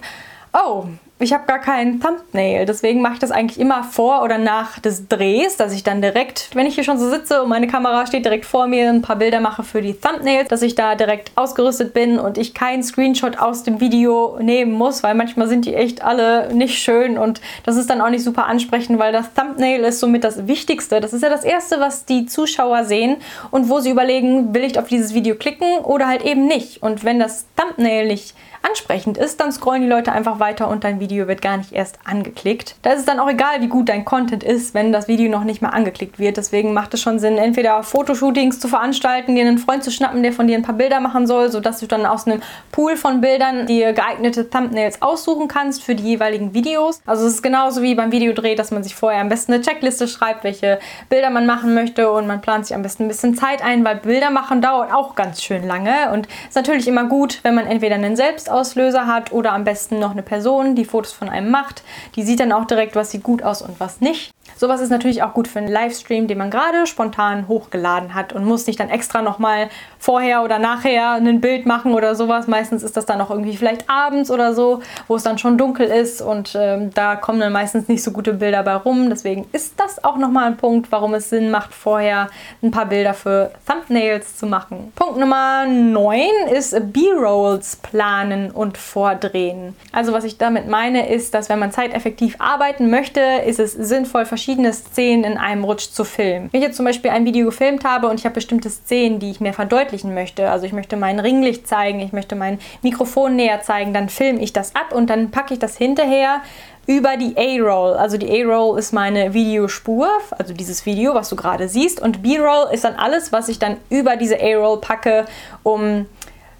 oh, 0.52 0.84
ich 1.20 1.32
habe 1.32 1.46
gar 1.46 1.60
keinen 1.60 2.00
Thumbnail. 2.00 2.66
Deswegen 2.66 3.00
mache 3.00 3.14
ich 3.14 3.18
das 3.20 3.30
eigentlich 3.30 3.60
immer 3.60 3.84
vor 3.84 4.22
oder 4.22 4.36
nach 4.36 4.80
des 4.80 5.06
Drehs, 5.06 5.56
dass 5.56 5.72
ich 5.72 5.84
dann 5.84 6.02
direkt, 6.02 6.50
wenn 6.54 6.66
ich 6.66 6.74
hier 6.74 6.82
schon 6.82 6.98
so 6.98 7.08
sitze 7.08 7.42
und 7.42 7.48
meine 7.48 7.68
Kamera 7.68 8.04
steht 8.06 8.24
direkt 8.24 8.44
vor 8.44 8.66
mir, 8.66 8.88
ein 8.88 9.00
paar 9.00 9.16
Bilder 9.16 9.38
mache 9.38 9.62
für 9.62 9.80
die 9.80 9.94
Thumbnails, 9.94 10.48
dass 10.48 10.62
ich 10.62 10.74
da 10.74 10.96
direkt 10.96 11.30
ausgerüstet 11.36 11.94
bin 11.94 12.18
und 12.18 12.36
ich 12.36 12.52
keinen 12.52 12.82
Screenshot 12.82 13.38
aus 13.38 13.62
dem 13.62 13.80
Video 13.80 14.38
nehmen 14.40 14.72
muss, 14.72 15.04
weil 15.04 15.14
manchmal 15.14 15.46
sind 15.46 15.66
die 15.66 15.74
echt 15.74 16.02
alle 16.02 16.52
nicht 16.52 16.82
schön 16.82 17.16
und 17.16 17.40
das 17.64 17.76
ist 17.76 17.88
dann 17.88 18.00
auch 18.00 18.10
nicht 18.10 18.24
super 18.24 18.46
ansprechend, 18.46 18.98
weil 18.98 19.12
das 19.12 19.32
Thumbnail 19.34 19.84
ist 19.84 20.00
somit 20.00 20.24
das 20.24 20.48
Wichtigste. 20.48 21.00
Das 21.00 21.12
ist 21.12 21.22
ja 21.22 21.28
das 21.28 21.44
Erste, 21.44 21.78
was 21.78 22.06
die 22.06 22.26
Zuschauer 22.26 22.84
sehen 22.84 23.18
und 23.52 23.68
wo 23.68 23.78
sie 23.78 23.90
überlegen, 23.90 24.52
will 24.52 24.64
ich 24.64 24.80
auf 24.80 24.88
dieses 24.88 25.14
Video 25.14 25.36
klicken 25.36 25.78
oder 25.84 26.08
halt 26.08 26.24
eben 26.24 26.48
nicht. 26.48 26.82
Und 26.82 27.04
wenn 27.04 27.20
das 27.20 27.46
Thumbnail 27.56 28.08
nicht 28.08 28.34
ansprechend 28.64 29.18
ist, 29.18 29.40
dann 29.40 29.52
scrollen 29.52 29.82
die 29.82 29.88
Leute 29.88 30.12
einfach 30.12 30.40
weiter 30.40 30.68
und 30.68 30.84
dein 30.84 31.00
Video 31.00 31.28
wird 31.28 31.42
gar 31.42 31.56
nicht 31.56 31.72
erst 31.72 31.98
angeklickt. 32.04 32.76
Da 32.82 32.92
ist 32.92 33.00
es 33.00 33.04
dann 33.04 33.20
auch 33.20 33.28
egal, 33.28 33.60
wie 33.60 33.68
gut 33.68 33.88
dein 33.88 34.04
Content 34.04 34.42
ist, 34.42 34.74
wenn 34.74 34.92
das 34.92 35.08
Video 35.08 35.30
noch 35.30 35.44
nicht 35.44 35.62
mal 35.62 35.70
angeklickt 35.70 36.18
wird. 36.18 36.36
Deswegen 36.36 36.72
macht 36.72 36.94
es 36.94 37.02
schon 37.02 37.18
Sinn, 37.18 37.38
entweder 37.38 37.82
Fotoshootings 37.82 38.60
zu 38.60 38.68
veranstalten, 38.68 39.34
dir 39.34 39.46
einen 39.46 39.58
Freund 39.58 39.84
zu 39.84 39.90
schnappen, 39.90 40.22
der 40.22 40.32
von 40.32 40.46
dir 40.46 40.56
ein 40.56 40.62
paar 40.62 40.74
Bilder 40.74 41.00
machen 41.00 41.26
soll, 41.26 41.50
sodass 41.50 41.80
du 41.80 41.86
dann 41.86 42.06
aus 42.06 42.26
einem 42.26 42.40
Pool 42.72 42.96
von 42.96 43.20
Bildern 43.20 43.66
dir 43.66 43.92
geeignete 43.92 44.48
Thumbnails 44.48 45.02
aussuchen 45.02 45.48
kannst 45.48 45.82
für 45.82 45.94
die 45.94 46.04
jeweiligen 46.04 46.54
Videos. 46.54 47.00
Also 47.06 47.26
es 47.26 47.34
ist 47.34 47.42
genauso 47.42 47.82
wie 47.82 47.94
beim 47.94 48.12
Videodreh, 48.12 48.54
dass 48.54 48.70
man 48.70 48.82
sich 48.82 48.94
vorher 48.94 49.20
am 49.20 49.28
besten 49.28 49.52
eine 49.52 49.62
Checkliste 49.62 50.08
schreibt, 50.08 50.44
welche 50.44 50.78
Bilder 51.08 51.30
man 51.30 51.46
machen 51.46 51.74
möchte 51.74 52.10
und 52.10 52.26
man 52.26 52.40
plant 52.40 52.66
sich 52.66 52.74
am 52.74 52.82
besten 52.82 53.04
ein 53.04 53.08
bisschen 53.08 53.34
Zeit 53.34 53.62
ein, 53.62 53.84
weil 53.84 53.96
Bilder 53.96 54.30
machen 54.30 54.62
dauert 54.62 54.92
auch 54.92 55.14
ganz 55.14 55.42
schön 55.42 55.66
lange 55.66 56.10
und 56.12 56.26
ist 56.48 56.56
natürlich 56.56 56.88
immer 56.88 57.04
gut, 57.04 57.40
wenn 57.42 57.54
man 57.54 57.66
entweder 57.66 57.96
einen 57.96 58.16
Selbstauslöser 58.54 59.06
hat 59.06 59.32
oder 59.32 59.52
am 59.52 59.64
besten 59.64 59.98
noch 59.98 60.12
eine 60.12 60.22
Person, 60.22 60.76
die 60.76 60.84
Fotos 60.84 61.12
von 61.12 61.28
einem 61.28 61.50
macht. 61.50 61.82
Die 62.14 62.22
sieht 62.22 62.40
dann 62.40 62.52
auch 62.52 62.66
direkt, 62.66 62.94
was 62.94 63.10
sieht 63.10 63.24
gut 63.24 63.42
aus 63.42 63.62
und 63.62 63.80
was 63.80 64.00
nicht. 64.00 64.33
Sowas 64.56 64.80
ist 64.80 64.90
natürlich 64.90 65.22
auch 65.22 65.34
gut 65.34 65.48
für 65.48 65.58
einen 65.58 65.68
Livestream, 65.68 66.26
den 66.26 66.38
man 66.38 66.50
gerade 66.50 66.86
spontan 66.86 67.48
hochgeladen 67.48 68.14
hat 68.14 68.32
und 68.32 68.44
muss 68.44 68.66
nicht 68.66 68.78
dann 68.80 68.88
extra 68.88 69.22
nochmal 69.22 69.68
vorher 69.98 70.42
oder 70.42 70.58
nachher 70.58 71.12
ein 71.12 71.40
Bild 71.40 71.66
machen 71.66 71.92
oder 71.92 72.14
sowas. 72.14 72.46
Meistens 72.46 72.82
ist 72.82 72.96
das 72.96 73.06
dann 73.06 73.20
auch 73.20 73.30
irgendwie 73.30 73.56
vielleicht 73.56 73.88
abends 73.90 74.30
oder 74.30 74.54
so, 74.54 74.80
wo 75.08 75.16
es 75.16 75.22
dann 75.22 75.38
schon 75.38 75.58
dunkel 75.58 75.86
ist 75.86 76.22
und 76.22 76.56
ähm, 76.58 76.90
da 76.94 77.16
kommen 77.16 77.40
dann 77.40 77.52
meistens 77.52 77.88
nicht 77.88 78.02
so 78.02 78.12
gute 78.12 78.34
Bilder 78.34 78.62
bei 78.62 78.76
rum. 78.76 79.10
Deswegen 79.10 79.46
ist 79.52 79.74
das 79.78 80.02
auch 80.04 80.16
nochmal 80.16 80.46
ein 80.46 80.56
Punkt, 80.56 80.92
warum 80.92 81.14
es 81.14 81.30
Sinn 81.30 81.50
macht, 81.50 81.74
vorher 81.74 82.28
ein 82.62 82.70
paar 82.70 82.86
Bilder 82.86 83.14
für 83.14 83.50
Thumbnails 83.66 84.36
zu 84.36 84.46
machen. 84.46 84.92
Punkt 84.94 85.18
Nummer 85.18 85.66
9 85.66 86.28
ist 86.52 86.74
B-Rolls 86.92 87.76
planen 87.76 88.50
und 88.50 88.78
vordrehen. 88.78 89.74
Also 89.92 90.12
was 90.12 90.24
ich 90.24 90.38
damit 90.38 90.68
meine, 90.68 91.08
ist, 91.08 91.34
dass 91.34 91.48
wenn 91.48 91.58
man 91.58 91.72
zeiteffektiv 91.72 92.36
arbeiten 92.38 92.90
möchte, 92.90 93.20
ist 93.46 93.58
es 93.58 93.72
sinnvoll, 93.72 94.26
verschiedene 94.26 94.43
Szenen 94.72 95.24
in 95.24 95.38
einem 95.38 95.64
Rutsch 95.64 95.90
zu 95.90 96.04
filmen. 96.04 96.48
Wenn 96.52 96.60
ich 96.60 96.66
jetzt 96.66 96.76
zum 96.76 96.84
Beispiel 96.84 97.10
ein 97.10 97.24
Video 97.24 97.46
gefilmt 97.46 97.84
habe 97.84 98.08
und 98.08 98.18
ich 98.18 98.24
habe 98.24 98.34
bestimmte 98.34 98.70
Szenen, 98.70 99.18
die 99.18 99.30
ich 99.30 99.40
mir 99.40 99.52
verdeutlichen 99.52 100.14
möchte, 100.14 100.50
also 100.50 100.66
ich 100.66 100.72
möchte 100.72 100.96
mein 100.96 101.20
Ringlicht 101.20 101.66
zeigen, 101.66 102.00
ich 102.00 102.12
möchte 102.12 102.36
mein 102.36 102.58
Mikrofon 102.82 103.36
näher 103.36 103.60
zeigen, 103.62 103.92
dann 103.92 104.08
filme 104.08 104.40
ich 104.40 104.52
das 104.52 104.74
ab 104.74 104.92
und 104.92 105.10
dann 105.10 105.30
packe 105.30 105.54
ich 105.54 105.60
das 105.60 105.76
hinterher 105.76 106.40
über 106.86 107.16
die 107.16 107.36
A-Roll. 107.36 107.94
Also 107.94 108.18
die 108.18 108.30
A-Roll 108.42 108.78
ist 108.78 108.92
meine 108.92 109.32
Videospur, 109.34 110.08
also 110.30 110.52
dieses 110.52 110.84
Video, 110.86 111.14
was 111.14 111.28
du 111.28 111.36
gerade 111.36 111.68
siehst. 111.68 112.00
Und 112.00 112.22
B-Roll 112.22 112.72
ist 112.72 112.84
dann 112.84 112.94
alles, 112.94 113.32
was 113.32 113.48
ich 113.48 113.58
dann 113.58 113.78
über 113.90 114.16
diese 114.16 114.38
A-Roll 114.40 114.80
packe, 114.80 115.24
um 115.62 116.06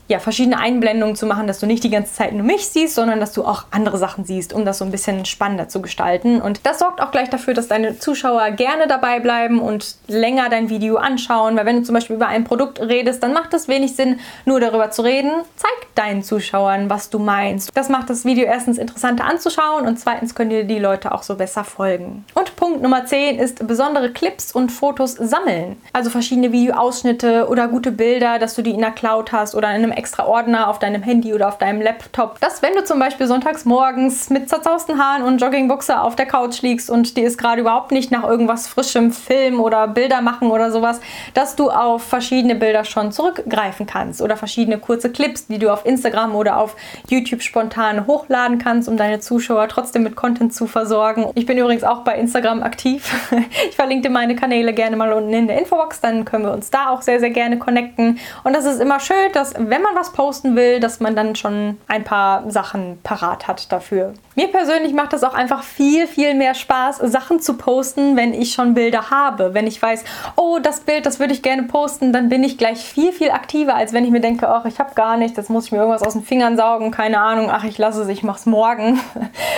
ja, 0.06 0.18
verschiedene 0.18 0.58
Einblendungen 0.58 1.16
zu 1.16 1.24
machen, 1.24 1.46
dass 1.46 1.60
du 1.60 1.66
nicht 1.66 1.82
die 1.82 1.90
ganze 1.90 2.12
Zeit 2.12 2.32
nur 2.34 2.44
mich 2.44 2.68
siehst, 2.68 2.94
sondern 2.94 3.20
dass 3.20 3.32
du 3.32 3.44
auch 3.44 3.64
andere 3.70 3.96
Sachen 3.96 4.24
siehst, 4.26 4.52
um 4.52 4.66
das 4.66 4.78
so 4.78 4.84
ein 4.84 4.90
bisschen 4.90 5.24
spannender 5.24 5.68
zu 5.68 5.80
gestalten. 5.80 6.42
Und 6.42 6.66
das 6.66 6.78
sorgt 6.78 7.00
auch 7.00 7.10
gleich 7.10 7.30
dafür, 7.30 7.54
dass 7.54 7.68
deine 7.68 7.98
Zuschauer 7.98 8.50
gerne 8.50 8.86
dabei 8.86 9.20
bleiben 9.20 9.60
und 9.60 9.96
länger 10.06 10.50
dein 10.50 10.68
Video 10.68 10.96
anschauen. 10.96 11.56
Weil 11.56 11.64
wenn 11.64 11.76
du 11.76 11.82
zum 11.84 11.94
Beispiel 11.94 12.16
über 12.16 12.26
ein 12.26 12.44
Produkt 12.44 12.80
redest, 12.80 13.22
dann 13.22 13.32
macht 13.32 13.54
es 13.54 13.66
wenig 13.66 13.96
Sinn, 13.96 14.20
nur 14.44 14.60
darüber 14.60 14.90
zu 14.90 15.02
reden. 15.02 15.30
Zeig 15.56 15.94
deinen 15.94 16.22
Zuschauern, 16.22 16.90
was 16.90 17.08
du 17.08 17.18
meinst. 17.18 17.70
Das 17.74 17.88
macht 17.88 18.10
das 18.10 18.26
Video 18.26 18.44
erstens 18.44 18.76
interessanter 18.76 19.24
anzuschauen 19.24 19.86
und 19.86 19.98
zweitens 19.98 20.34
können 20.34 20.50
dir 20.50 20.64
die 20.64 20.78
Leute 20.78 21.12
auch 21.12 21.22
so 21.22 21.36
besser 21.36 21.64
folgen. 21.64 22.26
Und 22.34 22.56
Punkt 22.56 22.82
Nummer 22.82 23.06
10 23.06 23.38
ist 23.38 23.66
besondere 23.66 24.12
Clips 24.12 24.52
und 24.52 24.70
Fotos 24.70 25.14
sammeln. 25.14 25.76
Also 25.94 26.10
verschiedene 26.10 26.52
Videoausschnitte 26.52 27.48
oder 27.48 27.68
gute 27.68 27.90
Bilder, 27.90 28.38
dass 28.38 28.54
du 28.54 28.60
die 28.60 28.72
in 28.72 28.80
der 28.80 28.90
Cloud 28.90 29.32
hast 29.32 29.54
oder 29.54 29.68
in 29.70 29.76
einem 29.76 29.93
extra 29.96 30.26
Ordner 30.26 30.68
auf 30.68 30.78
deinem 30.78 31.02
Handy 31.02 31.35
oder 31.35 31.48
auf 31.48 31.59
deinem 31.59 31.80
Laptop, 31.80 32.40
dass 32.40 32.62
wenn 32.62 32.74
du 32.74 32.85
zum 32.85 32.98
Beispiel 32.98 33.26
sonntags 33.26 33.64
morgens 33.64 34.30
mit 34.30 34.48
zerzausten 34.48 34.98
Haaren 34.98 35.22
und 35.22 35.40
Joggingbuchse 35.40 36.00
auf 36.00 36.16
der 36.16 36.26
Couch 36.26 36.62
liegst 36.62 36.90
und 36.90 37.16
dir 37.16 37.26
ist 37.26 37.38
gerade 37.38 37.61
überhaupt 37.61 37.92
nicht 37.92 38.11
nach 38.11 38.24
irgendwas 38.24 38.66
frischem 38.66 39.12
Film 39.12 39.61
oder 39.61 39.88
Bilder 39.88 40.20
machen 40.20 40.50
oder 40.50 40.70
sowas, 40.70 41.00
dass 41.35 41.57
du 41.57 41.70
auf 41.70 42.02
verschiedene 42.02 42.54
Bilder 42.54 42.85
schon 42.85 43.12
zurückgreifen 43.12 43.87
kannst 43.87 44.20
oder 44.22 44.37
verschiedene 44.37 44.78
kurze 44.78 45.11
Clips, 45.11 45.46
die 45.46 45.59
du 45.59 45.72
auf 45.72 45.87
Instagram 45.87 46.35
oder 46.35 46.59
auf 46.59 46.76
YouTube 47.09 47.42
spontan 47.42 48.07
hochladen 48.07 48.59
kannst, 48.59 48.88
um 48.88 48.96
deine 48.96 49.20
Zuschauer 49.20 49.68
trotzdem 49.68 50.02
mit 50.02 50.16
Content 50.16 50.54
zu 50.54 50.66
versorgen. 50.66 51.30
Ich 51.35 51.46
bin 51.46 51.59
übrigens 51.59 51.85
auch 51.85 52.00
bei 52.00 52.16
Instagram 52.18 52.62
aktiv. 52.62 53.12
Ich 53.68 53.76
verlinke 53.76 54.09
dir 54.09 54.11
meine 54.11 54.37
Kanäle 54.37 54.72
gerne 54.72 54.96
mal 54.96 55.12
unten 55.12 55.33
in 55.33 55.46
der 55.46 55.59
Infobox, 55.59 56.00
dann 56.00 56.24
können 56.24 56.44
wir 56.44 56.52
uns 56.52 56.70
da 56.70 56.90
auch 56.90 57.02
sehr, 57.02 57.20
sehr 57.20 57.30
gerne 57.30 57.59
connecten. 57.59 58.18
Und 58.42 58.54
das 58.54 58.64
ist 58.64 58.80
immer 58.80 59.00
schön, 59.00 59.33
dass 59.33 59.54
wenn 59.57 59.83
man 59.84 59.94
was 59.94 60.12
posten 60.12 60.56
will, 60.56 60.80
dass 60.80 60.98
man 60.98 61.14
dann 61.14 61.36
schon 61.36 61.78
ein 61.86 62.02
paar 62.02 62.50
Sachen 62.50 62.98
parat 63.04 63.46
hat 63.46 63.70
dafür. 63.70 64.14
Mir 64.34 64.48
persönlich 64.48 64.92
macht 64.92 65.12
das 65.12 65.22
auch 65.22 65.34
einfach 65.34 65.62
viel, 65.62 66.08
viel 66.08 66.34
mehr 66.34 66.54
Spaß, 66.54 66.98
Sachen 66.98 67.38
zu 67.38 67.56
posten, 67.56 68.16
wenn 68.16 68.34
ich 68.34 68.52
schon 68.52 68.74
Bilder 68.74 69.10
habe. 69.10 69.54
Wenn 69.54 69.68
ich 69.68 69.80
weiß, 69.80 70.02
oh, 70.34 70.58
das 70.60 70.80
Bild, 70.80 71.06
das 71.06 71.20
würde 71.20 71.32
ich 71.32 71.42
gerne 71.42 71.62
posten, 71.64 72.12
dann 72.12 72.28
bin 72.28 72.42
ich 72.42 72.58
gleich 72.58 72.78
viel, 72.78 73.12
viel 73.12 73.30
aktiver, 73.30 73.76
als 73.76 73.92
wenn 73.92 74.04
ich 74.04 74.10
mir 74.10 74.20
denke, 74.20 74.48
ach, 74.48 74.64
ich 74.64 74.80
habe 74.80 74.94
gar 74.94 75.16
nichts, 75.16 75.36
jetzt 75.36 75.50
muss 75.50 75.66
ich 75.66 75.72
mir 75.72 75.78
irgendwas 75.78 76.02
aus 76.02 76.14
den 76.14 76.24
Fingern 76.24 76.56
saugen, 76.56 76.90
keine 76.90 77.20
Ahnung, 77.20 77.48
ach, 77.50 77.62
ich 77.62 77.78
lasse 77.78 78.02
es, 78.02 78.08
ich 78.08 78.24
mache 78.24 78.38
es 78.38 78.46
morgen. 78.46 79.00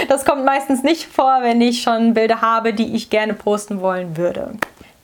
Das 0.09 0.25
kommt 0.25 0.45
meistens 0.45 0.83
nicht 0.83 1.05
vor, 1.05 1.39
wenn 1.41 1.61
ich 1.61 1.83
schon 1.83 2.15
Bilder 2.15 2.41
habe, 2.41 2.73
die 2.75 2.95
ich 2.95 3.11
gerne 3.11 3.35
posten 3.35 3.81
wollen 3.81 4.17
würde. 4.17 4.53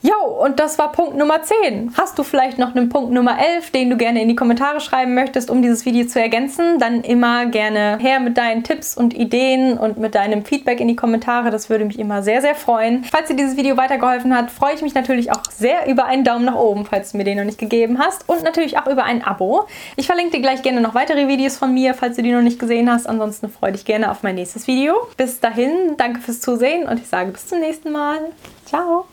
Jo, 0.04 0.16
und 0.44 0.58
das 0.58 0.80
war 0.80 0.90
Punkt 0.90 1.16
Nummer 1.16 1.42
10. 1.42 1.94
Hast 1.96 2.18
du 2.18 2.24
vielleicht 2.24 2.58
noch 2.58 2.74
einen 2.74 2.88
Punkt 2.88 3.12
Nummer 3.12 3.38
11, 3.38 3.70
den 3.70 3.88
du 3.88 3.96
gerne 3.96 4.20
in 4.20 4.26
die 4.26 4.34
Kommentare 4.34 4.80
schreiben 4.80 5.14
möchtest, 5.14 5.48
um 5.48 5.62
dieses 5.62 5.84
Video 5.84 6.08
zu 6.08 6.20
ergänzen? 6.20 6.80
Dann 6.80 7.02
immer 7.02 7.46
gerne 7.46 7.98
her 8.00 8.18
mit 8.18 8.36
deinen 8.36 8.64
Tipps 8.64 8.96
und 8.96 9.14
Ideen 9.14 9.78
und 9.78 9.98
mit 9.98 10.16
deinem 10.16 10.44
Feedback 10.44 10.80
in 10.80 10.88
die 10.88 10.96
Kommentare. 10.96 11.52
Das 11.52 11.70
würde 11.70 11.84
mich 11.84 12.00
immer 12.00 12.24
sehr, 12.24 12.42
sehr 12.42 12.56
freuen. 12.56 13.04
Falls 13.04 13.28
dir 13.28 13.36
dieses 13.36 13.56
Video 13.56 13.76
weitergeholfen 13.76 14.36
hat, 14.36 14.50
freue 14.50 14.74
ich 14.74 14.82
mich 14.82 14.94
natürlich 14.94 15.30
auch 15.30 15.44
sehr 15.56 15.86
über 15.86 16.06
einen 16.06 16.24
Daumen 16.24 16.46
nach 16.46 16.56
oben, 16.56 16.84
falls 16.84 17.12
du 17.12 17.18
mir 17.18 17.24
den 17.24 17.38
noch 17.38 17.44
nicht 17.44 17.58
gegeben 17.58 18.00
hast. 18.00 18.28
Und 18.28 18.42
natürlich 18.42 18.78
auch 18.78 18.88
über 18.88 19.04
ein 19.04 19.22
Abo. 19.22 19.68
Ich 19.94 20.06
verlinke 20.06 20.32
dir 20.32 20.42
gleich 20.42 20.62
gerne 20.62 20.80
noch 20.80 20.96
weitere 20.96 21.28
Videos 21.28 21.56
von 21.56 21.72
mir, 21.72 21.94
falls 21.94 22.16
du 22.16 22.22
die 22.22 22.32
noch 22.32 22.42
nicht 22.42 22.58
gesehen 22.58 22.90
hast. 22.90 23.08
Ansonsten 23.08 23.48
freue 23.50 23.70
dich 23.70 23.84
gerne 23.84 24.10
auf 24.10 24.24
mein 24.24 24.34
nächstes 24.34 24.66
Video. 24.66 24.94
Bis 25.16 25.38
dahin, 25.38 25.94
danke 25.96 26.18
fürs 26.18 26.40
Zusehen 26.40 26.88
und 26.88 26.98
ich 26.98 27.06
sage 27.06 27.30
bis 27.30 27.46
zum 27.46 27.60
nächsten 27.60 27.92
Mal. 27.92 28.18
Ciao! 28.66 29.06